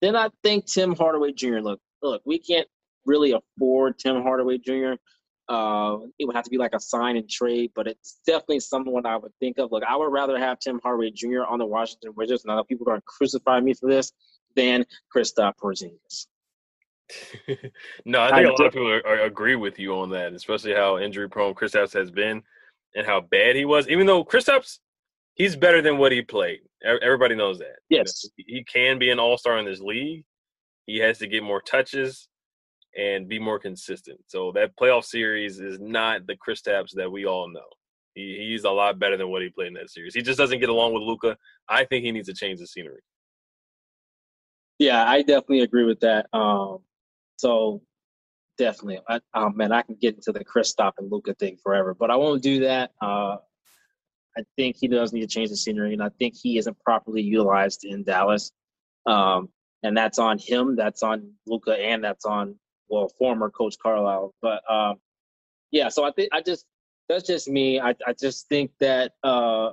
then 0.00 0.16
I 0.16 0.28
think 0.42 0.66
Tim 0.66 0.94
Hardaway 0.94 1.32
Jr. 1.32 1.58
Look, 1.58 1.80
look, 2.02 2.22
we 2.24 2.38
can't 2.38 2.66
really 3.06 3.32
afford 3.32 3.98
Tim 3.98 4.22
Hardaway 4.22 4.58
Jr. 4.58 4.94
Uh, 5.48 5.98
it 6.18 6.24
would 6.24 6.36
have 6.36 6.44
to 6.44 6.50
be 6.50 6.58
like 6.58 6.74
a 6.74 6.80
sign 6.80 7.16
and 7.16 7.28
trade, 7.28 7.72
but 7.74 7.86
it's 7.86 8.20
definitely 8.26 8.60
someone 8.60 9.04
I 9.04 9.16
would 9.16 9.32
think 9.40 9.58
of. 9.58 9.72
Look, 9.72 9.82
I 9.84 9.96
would 9.96 10.12
rather 10.12 10.38
have 10.38 10.60
Tim 10.60 10.80
Hardaway 10.82 11.10
Jr. 11.10 11.42
on 11.48 11.58
the 11.58 11.66
Washington 11.66 12.12
Wizards, 12.16 12.44
and 12.44 12.52
I 12.52 12.56
know 12.56 12.64
people 12.64 12.86
are 12.88 12.92
going 12.92 13.00
to 13.00 13.06
crucify 13.06 13.60
me 13.60 13.74
for 13.74 13.88
this, 13.88 14.12
than 14.56 14.84
Kristaps 15.14 15.54
Porzingis. 15.62 16.26
no, 18.04 18.20
I 18.20 18.28
think 18.28 18.38
I 18.38 18.42
a 18.42 18.50
lot 18.50 18.66
of 18.66 18.72
people 18.72 18.90
are, 18.90 19.06
are, 19.06 19.20
agree 19.20 19.56
with 19.56 19.78
you 19.78 19.94
on 19.94 20.10
that, 20.10 20.32
especially 20.32 20.74
how 20.74 20.98
injury 20.98 21.28
prone 21.28 21.54
Kristaps 21.54 21.92
has 21.94 22.10
been 22.10 22.42
and 22.94 23.06
how 23.06 23.20
bad 23.20 23.56
he 23.56 23.64
was. 23.64 23.88
Even 23.88 24.06
though 24.06 24.24
Kristaps, 24.24 24.78
he's 25.34 25.56
better 25.56 25.82
than 25.82 25.98
what 25.98 26.12
he 26.12 26.22
played. 26.22 26.60
Everybody 26.84 27.34
knows 27.34 27.58
that. 27.58 27.76
Yes, 27.88 28.24
you 28.36 28.44
know, 28.44 28.58
he 28.58 28.64
can 28.64 28.98
be 28.98 29.10
an 29.10 29.18
all 29.18 29.38
star 29.38 29.58
in 29.58 29.64
this 29.64 29.80
league. 29.80 30.24
He 30.86 30.98
has 30.98 31.18
to 31.18 31.26
get 31.26 31.42
more 31.42 31.62
touches 31.62 32.28
and 32.96 33.28
be 33.28 33.38
more 33.38 33.58
consistent. 33.58 34.20
So 34.26 34.52
that 34.52 34.76
playoff 34.76 35.04
series 35.04 35.60
is 35.60 35.78
not 35.80 36.26
the 36.26 36.36
Kristaps 36.36 36.92
that 36.94 37.10
we 37.10 37.24
all 37.24 37.48
know. 37.48 37.60
He, 38.14 38.48
he's 38.50 38.64
a 38.64 38.70
lot 38.70 38.98
better 38.98 39.16
than 39.16 39.30
what 39.30 39.42
he 39.42 39.48
played 39.48 39.68
in 39.68 39.74
that 39.74 39.90
series. 39.90 40.14
He 40.14 40.22
just 40.22 40.38
doesn't 40.38 40.60
get 40.60 40.68
along 40.68 40.92
with 40.92 41.02
Luka. 41.02 41.36
I 41.68 41.84
think 41.84 42.04
he 42.04 42.12
needs 42.12 42.28
to 42.28 42.34
change 42.34 42.60
the 42.60 42.66
scenery. 42.66 43.00
Yeah, 44.78 45.08
I 45.08 45.20
definitely 45.22 45.60
agree 45.60 45.84
with 45.84 46.00
that. 46.00 46.26
Um, 46.32 46.78
so 47.42 47.82
definitely. 48.56 49.00
I, 49.08 49.18
oh 49.34 49.50
man, 49.50 49.72
I 49.72 49.82
can 49.82 49.96
get 50.00 50.14
into 50.14 50.30
the 50.30 50.44
Kristaps 50.44 50.92
and 50.98 51.10
Luka 51.10 51.34
thing 51.34 51.56
forever, 51.56 51.92
but 51.92 52.08
I 52.08 52.14
won't 52.14 52.40
do 52.40 52.60
that. 52.60 52.92
Uh, 53.00 53.38
I 54.38 54.44
think 54.56 54.76
he 54.78 54.86
does 54.86 55.12
need 55.12 55.22
to 55.22 55.26
change 55.26 55.50
the 55.50 55.56
scenery, 55.56 55.92
and 55.92 56.02
I 56.02 56.10
think 56.20 56.34
he 56.40 56.56
isn't 56.56 56.78
properly 56.78 57.20
utilized 57.20 57.84
in 57.84 58.04
Dallas. 58.04 58.52
Um, 59.06 59.48
and 59.82 59.96
that's 59.96 60.20
on 60.20 60.38
him. 60.38 60.76
That's 60.76 61.02
on 61.02 61.32
Luka, 61.44 61.72
and 61.72 62.04
that's 62.04 62.24
on 62.24 62.54
well, 62.88 63.08
former 63.18 63.50
coach 63.50 63.74
Carlisle. 63.82 64.32
But 64.40 64.62
um, 64.70 64.98
yeah, 65.72 65.88
so 65.88 66.04
I 66.04 66.12
think 66.12 66.28
I 66.32 66.42
just 66.42 66.64
that's 67.08 67.26
just 67.26 67.48
me. 67.48 67.80
I 67.80 67.96
I 68.06 68.12
just 68.12 68.48
think 68.48 68.70
that 68.78 69.14
uh, 69.24 69.70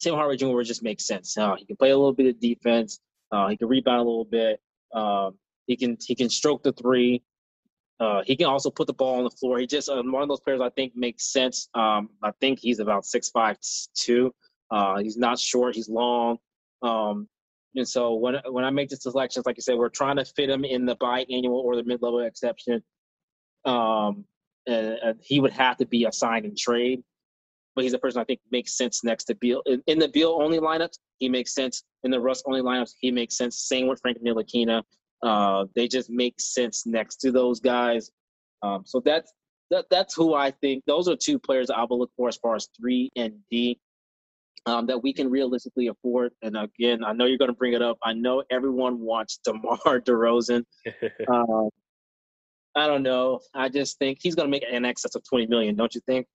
Tim 0.00 0.14
Hardaway 0.14 0.38
Jr. 0.38 0.62
just 0.62 0.82
makes 0.82 1.06
sense. 1.06 1.36
Uh, 1.36 1.56
he 1.56 1.66
can 1.66 1.76
play 1.76 1.90
a 1.90 1.96
little 1.96 2.14
bit 2.14 2.28
of 2.28 2.40
defense. 2.40 3.00
Uh, 3.30 3.48
he 3.48 3.58
can 3.58 3.68
rebound 3.68 4.00
a 4.00 4.04
little 4.04 4.24
bit. 4.24 4.60
Um, 4.94 5.36
he 5.66 5.76
can 5.76 5.96
he 6.04 6.14
can 6.14 6.28
stroke 6.28 6.62
the 6.62 6.72
three. 6.72 7.22
Uh, 8.00 8.22
he 8.26 8.36
can 8.36 8.46
also 8.46 8.70
put 8.70 8.86
the 8.86 8.92
ball 8.92 9.18
on 9.18 9.24
the 9.24 9.30
floor. 9.30 9.58
He 9.58 9.66
just 9.66 9.88
uh, 9.88 10.02
one 10.02 10.22
of 10.22 10.28
those 10.28 10.40
players 10.40 10.60
I 10.60 10.70
think 10.70 10.92
makes 10.96 11.32
sense. 11.32 11.68
Um, 11.74 12.10
I 12.22 12.32
think 12.40 12.58
he's 12.58 12.80
about 12.80 13.06
six 13.06 13.30
five 13.30 13.56
two. 13.94 14.34
Uh, 14.70 14.98
he's 14.98 15.16
not 15.16 15.38
short. 15.38 15.74
He's 15.74 15.88
long. 15.88 16.38
Um, 16.82 17.28
and 17.76 17.88
so 17.88 18.14
when 18.14 18.36
when 18.50 18.64
I 18.64 18.70
make 18.70 18.88
the 18.88 18.96
selections, 18.96 19.46
like 19.46 19.56
I 19.58 19.60
said, 19.60 19.76
we're 19.76 19.88
trying 19.88 20.16
to 20.16 20.24
fit 20.24 20.50
him 20.50 20.64
in 20.64 20.86
the 20.86 20.96
biannual 20.96 21.50
or 21.50 21.76
the 21.76 21.84
mid 21.84 22.02
level 22.02 22.20
exception. 22.20 22.82
Um, 23.64 24.24
and, 24.66 24.98
and, 25.02 25.20
he 25.22 25.40
would 25.40 25.52
have 25.52 25.78
to 25.78 25.86
be 25.86 26.04
a 26.04 26.12
sign 26.12 26.44
and 26.44 26.56
trade. 26.56 27.02
But 27.74 27.84
he's 27.84 27.94
a 27.94 27.98
person 27.98 28.20
I 28.20 28.24
think 28.24 28.40
makes 28.52 28.76
sense 28.76 29.02
next 29.02 29.24
to 29.24 29.34
Beal. 29.34 29.62
In, 29.66 29.82
in 29.86 29.98
the 29.98 30.08
Beal 30.08 30.38
only 30.40 30.58
lineups, 30.58 30.98
he 31.18 31.28
makes 31.28 31.54
sense. 31.54 31.82
In 32.04 32.10
the 32.10 32.20
Russ 32.20 32.42
only 32.46 32.60
lineups, 32.60 32.94
he 33.00 33.10
makes 33.10 33.36
sense. 33.36 33.58
Same 33.58 33.88
with 33.88 34.00
Frank 34.00 34.18
Ntilikina. 34.22 34.82
Uh, 35.24 35.64
they 35.74 35.88
just 35.88 36.10
make 36.10 36.34
sense 36.38 36.86
next 36.86 37.16
to 37.16 37.32
those 37.32 37.58
guys. 37.58 38.10
Um, 38.62 38.82
so 38.84 39.00
that's 39.04 39.32
that, 39.70 39.86
that's 39.90 40.14
who 40.14 40.34
I 40.34 40.50
think. 40.50 40.84
Those 40.86 41.08
are 41.08 41.16
two 41.16 41.38
players 41.38 41.70
I 41.70 41.84
will 41.84 41.98
look 41.98 42.10
for 42.16 42.28
as 42.28 42.36
far 42.36 42.54
as 42.54 42.68
three 42.78 43.10
and 43.16 43.34
D 43.50 43.78
um, 44.66 44.86
that 44.86 45.02
we 45.02 45.12
can 45.12 45.30
realistically 45.30 45.88
afford. 45.88 46.32
And 46.42 46.56
again, 46.56 47.04
I 47.04 47.12
know 47.12 47.24
you're 47.24 47.38
going 47.38 47.50
to 47.50 47.56
bring 47.56 47.72
it 47.72 47.82
up. 47.82 47.98
I 48.02 48.12
know 48.12 48.42
everyone 48.50 49.00
wants 49.00 49.40
DeMar 49.44 49.78
DeRozan. 49.86 50.64
um, 51.28 51.70
I 52.76 52.86
don't 52.86 53.02
know. 53.02 53.40
I 53.54 53.68
just 53.68 53.98
think 53.98 54.18
he's 54.20 54.34
going 54.34 54.46
to 54.46 54.50
make 54.50 54.64
an 54.70 54.84
excess 54.84 55.14
of 55.14 55.22
20 55.28 55.46
million, 55.46 55.76
don't 55.76 55.94
you 55.94 56.00
think? 56.06 56.26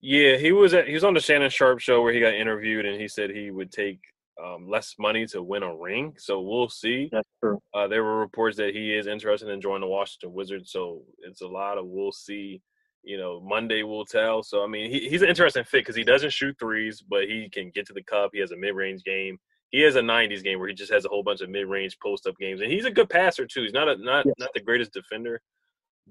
Yeah, 0.00 0.36
he 0.36 0.50
was 0.50 0.74
at 0.74 0.88
he 0.88 0.94
was 0.94 1.04
on 1.04 1.14
the 1.14 1.20
Shannon 1.20 1.48
Sharpe 1.48 1.78
show 1.78 2.02
where 2.02 2.12
he 2.12 2.18
got 2.18 2.34
interviewed, 2.34 2.86
and 2.86 3.00
he 3.00 3.06
said 3.06 3.30
he 3.30 3.52
would 3.52 3.70
take 3.70 4.00
um, 4.42 4.68
less 4.68 4.94
money 4.98 5.26
to 5.26 5.42
win 5.42 5.62
a 5.62 5.74
ring. 5.74 6.14
So 6.18 6.40
we'll 6.40 6.68
see. 6.68 7.08
That's 7.10 7.28
true. 7.42 7.58
Uh, 7.74 7.88
there 7.88 8.04
were 8.04 8.18
reports 8.18 8.56
that 8.58 8.74
he 8.74 8.94
is 8.94 9.06
interested 9.06 9.48
in 9.48 9.60
joining 9.60 9.82
the 9.82 9.86
Washington 9.88 10.32
Wizards. 10.32 10.72
So 10.72 11.02
it's 11.18 11.42
a 11.42 11.48
lot 11.48 11.78
of 11.78 11.86
we'll 11.86 12.12
see 12.12 12.62
you 13.02 13.18
know, 13.18 13.40
Monday 13.40 13.82
will 13.82 14.04
tell. 14.04 14.42
So 14.42 14.62
I 14.62 14.66
mean, 14.66 14.90
he, 14.90 15.08
he's 15.08 15.22
an 15.22 15.28
interesting 15.28 15.64
fit 15.64 15.80
because 15.80 15.96
he 15.96 16.04
doesn't 16.04 16.32
shoot 16.32 16.56
threes, 16.58 17.02
but 17.02 17.24
he 17.24 17.48
can 17.50 17.70
get 17.70 17.86
to 17.86 17.92
the 17.92 18.02
cup. 18.02 18.30
He 18.32 18.40
has 18.40 18.52
a 18.52 18.56
mid-range 18.56 19.02
game. 19.04 19.38
He 19.70 19.80
has 19.80 19.96
a 19.96 20.00
'90s 20.00 20.42
game 20.42 20.58
where 20.58 20.68
he 20.68 20.74
just 20.74 20.92
has 20.92 21.04
a 21.04 21.08
whole 21.08 21.22
bunch 21.22 21.40
of 21.40 21.50
mid-range 21.50 21.98
post-up 22.00 22.36
games, 22.38 22.60
and 22.60 22.70
he's 22.70 22.84
a 22.84 22.90
good 22.90 23.08
passer 23.08 23.46
too. 23.46 23.62
He's 23.62 23.72
not 23.72 23.88
a 23.88 23.96
not 23.96 24.26
yes. 24.26 24.34
not 24.38 24.50
the 24.54 24.60
greatest 24.60 24.92
defender, 24.92 25.40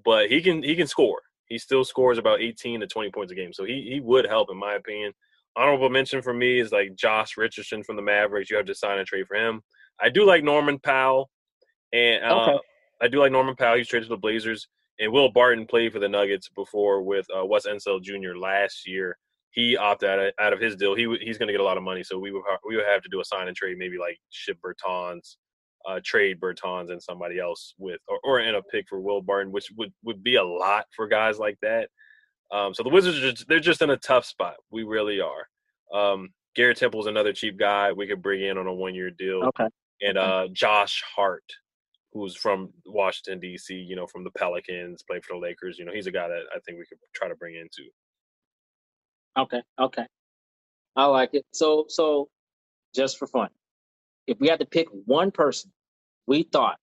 but 0.03 0.29
he 0.29 0.41
can 0.41 0.63
he 0.63 0.75
can 0.75 0.88
score. 0.88 1.21
He 1.45 1.57
still 1.57 1.84
scores 1.84 2.17
about 2.17 2.41
18 2.41 2.79
to 2.79 2.88
20 2.88 3.12
points 3.12 3.31
a 3.31 3.36
game, 3.36 3.53
so 3.53 3.63
he 3.63 3.88
he 3.89 3.99
would 3.99 4.25
help 4.25 4.49
in 4.51 4.57
my 4.57 4.73
opinion. 4.75 5.13
Honorable 5.56 5.90
mention 5.90 6.22
for 6.22 6.34
me 6.34 6.60
is 6.60 6.72
like 6.72 6.96
Josh 6.96 7.38
Richardson 7.38 7.84
from 7.84 7.96
the 7.96 8.02
Mavericks. 8.02 8.50
You 8.50 8.58
have 8.58 8.66
to 8.68 8.76
sign 8.76 9.00
a 9.00 9.04
trade 9.04 9.28
for 9.28 9.36
him. 9.36 9.62
I 10.00 10.10
do 10.10 10.26
like 10.26 10.44
Norman 10.44 10.80
Powell, 10.80 11.30
and 11.94 12.24
uh, 12.24 12.44
okay. 12.44 12.60
I 13.02 13.08
do 13.08 13.20
like 13.20 13.32
Norman 13.32 13.56
Powell. 13.56 13.78
He's 13.78 13.88
traded 13.88 14.08
to 14.08 14.16
the 14.16 14.20
Blazers 14.20 14.68
and 15.02 15.12
Will 15.12 15.32
Barton 15.32 15.66
played 15.66 15.92
for 15.92 16.00
the 16.00 16.08
Nuggets 16.08 16.48
before 16.50 17.02
with 17.02 17.26
uh, 17.36 17.46
Wes 17.46 17.66
Unseld 17.66 18.04
Jr. 18.04 18.38
last 18.38 18.88
year. 18.88 19.18
He 19.50 19.76
opted 19.76 20.10
out 20.10 20.20
of, 20.20 20.34
out 20.40 20.54
of 20.54 20.62
his 20.62 20.78
deal. 20.78 20.96
He 20.96 21.04
he's 21.20 21.38
going 21.38 21.48
to 21.48 21.54
get 21.54 21.60
a 21.60 21.66
lot 21.66 21.76
of 21.76 21.84
money, 21.84 22.04
so 22.04 22.18
we 22.18 22.32
would 22.32 22.44
we 22.66 22.78
would 22.78 22.86
have 22.86 23.02
to 23.02 23.10
do 23.10 23.20
a 23.20 23.26
sign 23.26 23.48
and 23.48 23.58
trade, 23.58 23.78
maybe 23.78 23.98
like 23.98 24.18
ship 24.30 24.58
Bertans, 24.64 25.36
uh, 25.86 26.00
trade 26.06 26.40
Bertans 26.40 26.90
and 26.90 27.02
somebody 27.02 27.40
else 27.40 27.74
with, 27.78 28.00
or, 28.08 28.20
or 28.24 28.40
in 28.40 28.56
a 28.56 28.62
pick 28.62 28.88
for 28.88 29.02
Will 29.02 29.22
Barton, 29.22 29.52
which 29.52 29.70
would 29.76 29.92
would 30.04 30.24
be 30.24 30.36
a 30.36 30.44
lot 30.44 30.86
for 30.96 31.08
guys 31.08 31.38
like 31.38 31.58
that. 31.62 31.90
Um, 32.52 32.74
so 32.74 32.84
the 32.84 32.90
Wizards 32.90 33.18
are 33.18 33.32
just, 33.32 33.48
they're 33.48 33.60
just 33.60 33.82
in 33.82 33.90
a 33.90 33.98
tough 33.98 34.26
spot. 34.26 34.56
We 34.72 34.84
really 34.84 35.20
are. 35.22 35.48
Um, 35.98 36.30
Garrett 36.56 36.78
Temple 36.78 37.00
is 37.00 37.08
another 37.08 37.34
cheap 37.34 37.58
guy 37.58 37.92
we 37.92 38.08
could 38.08 38.22
bring 38.22 38.42
in 38.42 38.58
on 38.58 38.68
a 38.68 38.74
one 38.74 38.94
year 38.94 39.10
deal. 39.10 39.44
Okay. 39.44 39.68
And 40.02 40.18
uh, 40.18 40.48
Josh 40.52 41.04
Hart 41.16 41.44
who's 42.14 42.36
from 42.36 42.70
Washington 42.86 43.40
D.C. 43.40 43.74
You 43.74 43.96
know, 43.96 44.06
from 44.06 44.24
the 44.24 44.32
Pelicans, 44.32 45.04
played 45.04 45.24
for 45.24 45.36
the 45.36 45.40
Lakers. 45.40 45.80
You 45.80 45.86
know, 45.86 45.94
he's 45.94 46.08
a 46.08 46.12
guy 46.12 46.28
that 46.28 46.42
I 46.54 46.60
think 46.66 46.78
we 46.78 46.86
could 46.86 46.98
try 47.14 47.30
to 47.30 47.36
bring 47.36 47.56
into. 47.56 47.90
Okay, 49.38 49.62
okay, 49.80 50.06
I 50.96 51.06
like 51.06 51.30
it. 51.34 51.46
So, 51.54 51.86
so 51.88 52.28
just 52.94 53.18
for 53.18 53.28
fun, 53.28 53.50
if 54.28 54.40
we 54.40 54.50
had 54.50 54.60
to 54.60 54.66
pick 54.66 54.88
one 55.06 55.32
person 55.32 55.72
we 56.28 56.44
thought 56.44 56.78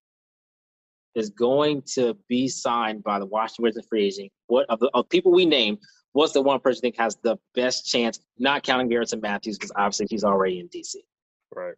is 1.14 1.30
going 1.30 1.82
to 1.94 2.16
be 2.28 2.48
signed 2.48 3.02
by 3.02 3.18
the 3.18 3.26
Washington 3.26 3.64
Wizards 3.64 3.86
free 3.88 4.06
agent, 4.06 4.30
what 4.46 4.66
of 4.68 4.78
the 4.80 4.90
of 4.94 5.08
people 5.08 5.32
we 5.32 5.46
named, 5.46 5.78
what's 6.12 6.32
the 6.32 6.42
one 6.42 6.60
person 6.60 6.78
you 6.78 6.80
think 6.82 6.98
has 6.98 7.16
the 7.22 7.36
best 7.54 7.86
chance, 7.86 8.20
not 8.38 8.62
counting 8.62 8.88
Garrison 8.88 9.20
Matthews, 9.20 9.58
because 9.58 9.72
obviously 9.76 10.06
he's 10.10 10.24
already 10.24 10.60
in 10.60 10.68
DC. 10.68 10.96
Right. 11.54 11.74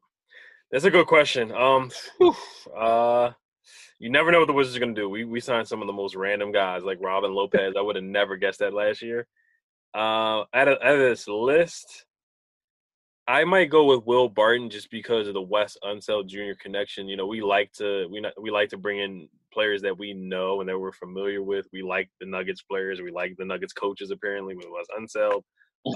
That's 0.71 0.85
a 0.85 0.91
good 0.91 1.07
question. 1.07 1.53
Um, 1.53 1.91
whew, 2.19 2.37
uh, 2.77 3.33
you 3.99 4.11
never 4.11 4.31
know 4.31 4.39
what 4.39 4.47
the 4.47 4.53
Wizards 4.53 4.77
are 4.77 4.81
going 4.81 4.95
to 4.95 5.01
do. 5.01 5.09
We 5.09 5.25
we 5.25 5.41
signed 5.41 5.69
some 5.69 5.81
of 5.81 5.87
the 5.87 5.93
most 5.93 6.15
random 6.15 6.53
guys 6.53 6.83
like 6.83 6.99
Robin 7.01 7.33
Lopez. 7.35 7.75
I 7.77 7.83
would 7.83 7.97
have 7.97 8.05
never 8.05 8.37
guessed 8.37 8.61
that 8.61 8.73
last 8.73 9.03
year. 9.03 9.27
Uh, 9.93 10.45
out 10.55 10.69
of, 10.69 10.79
out 10.83 10.95
of 10.95 11.01
this 11.01 11.27
list, 11.27 12.07
I 13.29 13.45
might 13.45 13.71
go 13.71 13.85
with 13.85 14.05
Will 14.07 14.29
Barton 14.29 14.71
just 14.71 14.91
because 14.91 15.29
of 15.29 15.35
the 15.35 15.43
Wes 15.43 15.77
Unseld 15.85 16.27
Jr. 16.27 16.59
connection. 16.61 17.09
You 17.09 17.17
know, 17.17 17.27
we 17.27 17.43
like 17.43 17.73
to 17.75 18.07
we 18.11 18.25
we 18.41 18.51
like 18.51 18.69
to 18.71 18.79
bring 18.79 18.99
in 18.99 19.29
players 19.53 19.83
that 19.83 19.97
we 19.97 20.15
know 20.15 20.61
and 20.61 20.69
that 20.69 20.79
we're 20.79 20.93
familiar 20.93 21.43
with. 21.43 21.67
We 21.73 21.83
like 21.83 22.09
the 22.19 22.27
Nuggets 22.27 22.63
players. 22.63 23.01
We 23.01 23.11
like 23.11 23.35
the 23.39 23.45
Nuggets 23.45 23.73
coaches. 23.73 24.11
Apparently, 24.11 24.57
with 24.57 24.67
Wes 24.69 24.87
Unseld, 24.99 25.43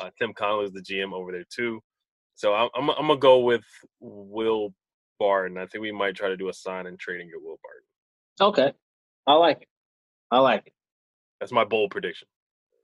uh, 0.00 0.10
Tim 0.18 0.32
Connelly 0.34 0.66
is 0.66 0.72
the 0.72 0.82
GM 0.82 1.12
over 1.12 1.32
there 1.32 1.44
too. 1.52 1.80
So 2.36 2.54
I'm 2.54 2.68
I'm, 2.74 2.90
I'm 2.90 3.06
gonna 3.06 3.16
go 3.16 3.40
with 3.40 3.64
Will 4.00 4.72
Barton. 5.18 5.58
I 5.58 5.66
think 5.66 5.82
we 5.82 5.92
might 5.92 6.14
try 6.14 6.28
to 6.28 6.36
do 6.36 6.48
a 6.48 6.54
sign 6.54 6.86
and 6.86 6.98
trade 6.98 7.20
and 7.20 7.30
get 7.30 7.42
Will 7.42 7.58
Barton. 7.62 8.52
Okay. 8.52 8.76
I 9.26 9.34
like 9.34 9.62
it. 9.62 9.68
I 10.30 10.38
like 10.38 10.66
it. 10.66 10.72
That's 11.40 11.52
my 11.52 11.64
bold 11.64 11.90
prediction. 11.90 12.28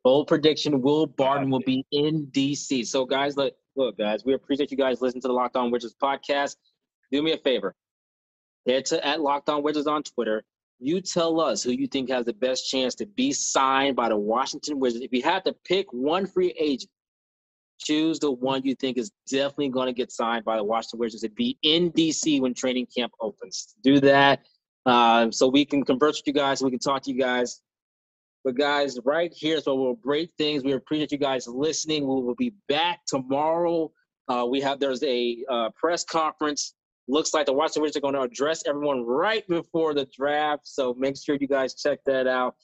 Bold 0.05 0.29
prediction: 0.29 0.81
Will 0.81 1.07
Barton 1.07 1.50
will 1.53 1.61
be 1.61 1.85
in 1.92 2.26
DC. 2.29 2.87
So, 2.87 3.05
guys, 3.05 3.37
look, 3.37 3.55
look, 3.80 3.96
guys, 3.96 4.24
we 4.24 4.34
appreciate 4.34 4.70
you 4.70 4.76
guys 4.76 5.00
listening 5.00 5.22
to 5.22 5.28
the 5.28 5.34
Locked 5.34 5.56
On 5.56 5.70
Wizards 5.70 5.96
podcast. 6.00 6.56
Do 7.10 7.22
me 7.22 7.32
a 7.32 7.38
favor: 7.38 7.74
head 8.66 8.84
to 8.86 9.04
at 9.04 9.20
Locked 9.20 9.48
On 9.48 9.62
Wizards 9.62 9.86
on 9.86 10.02
Twitter. 10.02 10.44
You 10.78 11.00
tell 11.00 11.40
us 11.40 11.62
who 11.62 11.72
you 11.72 11.86
think 11.86 12.10
has 12.10 12.26
the 12.26 12.32
best 12.32 12.70
chance 12.70 12.94
to 12.96 13.06
be 13.06 13.32
signed 13.32 13.96
by 13.96 14.08
the 14.08 14.16
Washington 14.16 14.78
Wizards. 14.78 15.04
If 15.04 15.12
you 15.12 15.22
had 15.22 15.44
to 15.46 15.54
pick 15.64 15.92
one 15.92 16.26
free 16.26 16.54
agent, 16.58 16.90
choose 17.78 18.18
the 18.18 18.30
one 18.30 18.62
you 18.64 18.74
think 18.74 18.98
is 18.98 19.10
definitely 19.30 19.70
going 19.70 19.86
to 19.86 19.92
get 19.92 20.12
signed 20.12 20.44
by 20.44 20.56
the 20.56 20.64
Washington 20.64 21.00
Wizards 21.00 21.22
to 21.22 21.30
be 21.30 21.58
in 21.62 21.90
DC 21.92 22.40
when 22.40 22.54
training 22.54 22.86
camp 22.94 23.12
opens. 23.20 23.74
Do 23.82 23.98
that 24.00 24.40
uh, 24.86 25.30
so 25.30 25.48
we 25.48 25.64
can 25.64 25.84
converse 25.84 26.18
with 26.18 26.26
you 26.26 26.32
guys, 26.32 26.62
we 26.62 26.70
can 26.70 26.78
talk 26.78 27.02
to 27.02 27.12
you 27.12 27.18
guys. 27.18 27.60
But 28.44 28.57
guys, 28.57 28.98
right 29.05 29.33
here, 29.35 29.61
so 29.61 29.74
we'll 29.74 29.94
break 29.94 30.31
things. 30.38 30.64
We 30.64 30.72
appreciate 30.72 31.12
you 31.12 31.18
guys 31.18 31.46
listening. 31.46 32.03
We 32.03 32.22
will 32.22 32.35
be 32.35 32.55
back 32.68 33.00
tomorrow. 33.07 33.92
Uh, 34.29 34.46
we 34.48 34.61
have 34.61 34.81
there's 34.81 35.03
a 35.03 35.44
uh, 35.50 35.70
press 35.76 36.05
conference. 36.05 36.74
Looks 37.07 37.35
like 37.35 37.46
the 37.46 37.53
Washington 37.53 37.83
Wizards 37.83 37.96
are 37.98 38.00
going 38.00 38.14
to 38.14 38.22
address 38.22 38.62
everyone 38.66 39.05
right 39.05 39.46
before 39.48 39.92
the 39.94 40.07
draft. 40.16 40.66
So 40.66 40.94
make 40.94 41.16
sure 41.16 41.37
you 41.38 41.48
guys 41.48 41.74
check 41.74 41.98
that 42.07 42.26
out. 42.26 42.55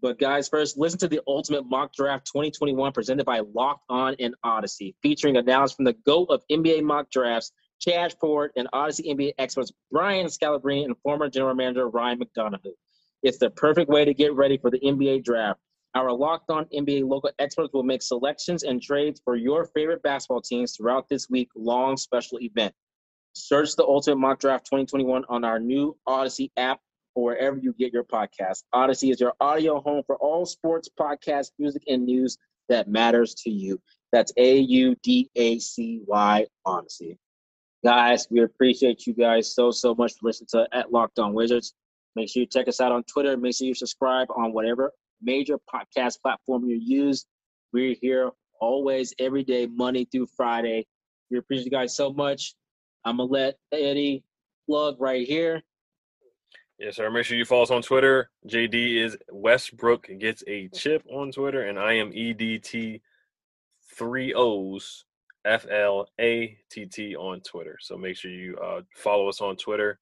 But 0.00 0.18
guys, 0.18 0.48
first 0.48 0.78
listen 0.78 0.98
to 1.00 1.08
the 1.08 1.20
Ultimate 1.28 1.64
Mock 1.68 1.92
Draft 1.94 2.26
2021 2.26 2.92
presented 2.92 3.24
by 3.24 3.40
Locked 3.54 3.84
On 3.88 4.16
and 4.18 4.34
Audacy, 4.44 4.94
featuring 5.02 5.36
analysis 5.36 5.76
from 5.76 5.84
the 5.84 5.96
GOAT 6.04 6.26
of 6.30 6.42
NBA 6.50 6.82
mock 6.82 7.10
drafts, 7.10 7.52
Chad 7.80 8.14
Ford, 8.20 8.50
and 8.56 8.68
Audacy 8.72 9.06
NBA 9.06 9.34
experts 9.38 9.70
Brian 9.90 10.26
Scalabrine 10.26 10.86
and 10.86 10.96
former 11.02 11.28
general 11.28 11.54
manager 11.54 11.88
Ryan 11.88 12.20
McDonough. 12.20 12.58
It's 13.22 13.38
the 13.38 13.50
perfect 13.50 13.88
way 13.88 14.04
to 14.04 14.14
get 14.14 14.34
ready 14.34 14.58
for 14.58 14.70
the 14.70 14.80
NBA 14.80 15.24
draft. 15.24 15.60
Our 15.94 16.12
locked 16.12 16.50
on 16.50 16.64
NBA 16.66 17.06
local 17.06 17.30
experts 17.38 17.72
will 17.72 17.82
make 17.82 18.02
selections 18.02 18.62
and 18.62 18.80
trades 18.80 19.20
for 19.24 19.36
your 19.36 19.66
favorite 19.66 20.02
basketball 20.02 20.40
teams 20.40 20.74
throughout 20.74 21.08
this 21.08 21.28
week 21.28 21.50
long 21.54 21.96
special 21.96 22.40
event. 22.40 22.74
Search 23.34 23.76
the 23.76 23.84
Ultimate 23.84 24.16
Mock 24.16 24.40
Draft 24.40 24.66
2021 24.66 25.24
on 25.28 25.44
our 25.44 25.58
new 25.58 25.96
Audacy 26.08 26.50
app 26.56 26.80
or 27.14 27.24
wherever 27.24 27.58
you 27.58 27.74
get 27.74 27.92
your 27.92 28.04
podcast. 28.04 28.62
Audacy 28.74 29.10
is 29.10 29.20
your 29.20 29.34
audio 29.40 29.80
home 29.80 30.02
for 30.06 30.16
all 30.16 30.46
sports, 30.46 30.88
podcasts, 30.98 31.50
music, 31.58 31.82
and 31.86 32.04
news 32.06 32.38
that 32.68 32.88
matters 32.88 33.34
to 33.34 33.50
you. 33.50 33.80
That's 34.12 34.32
A 34.36 34.58
U 34.58 34.96
D 35.02 35.30
A 35.36 35.58
C 35.58 36.00
Y 36.06 36.46
Audacy. 36.66 37.16
Guys, 37.84 38.26
we 38.30 38.42
appreciate 38.42 39.06
you 39.06 39.12
guys 39.12 39.54
so, 39.54 39.70
so 39.70 39.94
much 39.94 40.12
for 40.12 40.28
listening 40.28 40.48
to 40.52 40.68
at 40.72 40.92
Locked 40.92 41.18
On 41.18 41.34
Wizards. 41.34 41.74
Make 42.16 42.30
sure 42.30 42.42
you 42.42 42.46
check 42.46 42.68
us 42.68 42.80
out 42.80 42.92
on 42.92 43.04
Twitter. 43.04 43.36
Make 43.36 43.56
sure 43.56 43.66
you 43.66 43.74
subscribe 43.74 44.28
on 44.36 44.52
whatever 44.52 44.92
major 45.22 45.58
podcast 45.72 46.20
platform 46.20 46.68
you 46.68 46.78
use. 46.82 47.26
We're 47.72 47.94
here 48.00 48.30
always, 48.60 49.14
every 49.18 49.44
day, 49.44 49.66
Monday 49.66 50.04
through 50.04 50.26
Friday. 50.36 50.86
We 51.30 51.38
appreciate 51.38 51.66
you 51.66 51.70
guys 51.70 51.96
so 51.96 52.12
much. 52.12 52.54
I'm 53.04 53.16
going 53.16 53.28
to 53.28 53.32
let 53.32 53.54
Eddie 53.72 54.22
plug 54.68 54.96
right 55.00 55.26
here. 55.26 55.62
Yes, 56.78 56.96
sir. 56.96 57.10
Make 57.10 57.24
sure 57.24 57.36
you 57.36 57.44
follow 57.44 57.62
us 57.62 57.70
on 57.70 57.82
Twitter. 57.82 58.30
JD 58.48 59.04
is 59.04 59.16
Westbrook 59.30 60.08
gets 60.18 60.42
a 60.46 60.68
chip 60.68 61.04
on 61.10 61.30
Twitter, 61.30 61.62
and 61.62 61.78
I 61.78 61.94
am 61.94 62.10
EDT 62.10 63.00
three 63.96 64.34
O's 64.34 65.04
F 65.44 65.66
L 65.70 66.08
A 66.20 66.58
T 66.70 66.86
T 66.86 67.14
on 67.14 67.40
Twitter. 67.40 67.78
So 67.80 67.96
make 67.96 68.16
sure 68.16 68.32
you 68.32 68.56
uh, 68.56 68.80
follow 68.96 69.28
us 69.28 69.40
on 69.40 69.56
Twitter, 69.56 70.00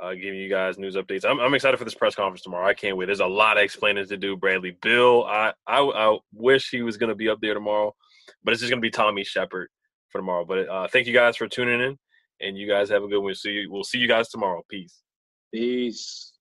uh, 0.00 0.14
giving 0.14 0.38
you 0.38 0.48
guys 0.48 0.78
news 0.78 0.96
updates. 0.96 1.24
I'm, 1.24 1.40
I'm 1.40 1.54
excited 1.54 1.76
for 1.76 1.84
this 1.84 1.94
press 1.94 2.14
conference 2.14 2.42
tomorrow. 2.42 2.66
I 2.66 2.74
can't 2.74 2.96
wait. 2.96 3.06
There's 3.06 3.20
a 3.20 3.26
lot 3.26 3.56
of 3.56 3.64
explaining 3.64 4.06
to 4.06 4.16
do. 4.16 4.36
Bradley 4.36 4.76
Beal, 4.82 5.24
I 5.28 5.52
I, 5.66 5.80
I 5.80 6.18
wish 6.32 6.70
he 6.70 6.82
was 6.82 6.96
going 6.96 7.08
to 7.08 7.14
be 7.14 7.28
up 7.28 7.40
there 7.40 7.54
tomorrow, 7.54 7.94
but 8.44 8.52
it's 8.52 8.60
just 8.60 8.70
going 8.70 8.80
to 8.80 8.86
be 8.86 8.90
Tommy 8.90 9.24
Sheppard 9.24 9.68
for 10.08 10.18
tomorrow. 10.18 10.44
But 10.44 10.68
uh, 10.68 10.88
thank 10.88 11.06
you 11.06 11.12
guys 11.12 11.36
for 11.36 11.48
tuning 11.48 11.80
in, 11.80 11.98
and 12.40 12.56
you 12.56 12.68
guys 12.68 12.88
have 12.90 13.02
a 13.02 13.08
good 13.08 13.20
one. 13.20 13.34
See 13.34 13.50
you. 13.50 13.70
We'll 13.70 13.84
see 13.84 13.98
you 13.98 14.08
guys 14.08 14.28
tomorrow. 14.28 14.62
Peace. 14.68 15.00
Peace. 15.52 16.31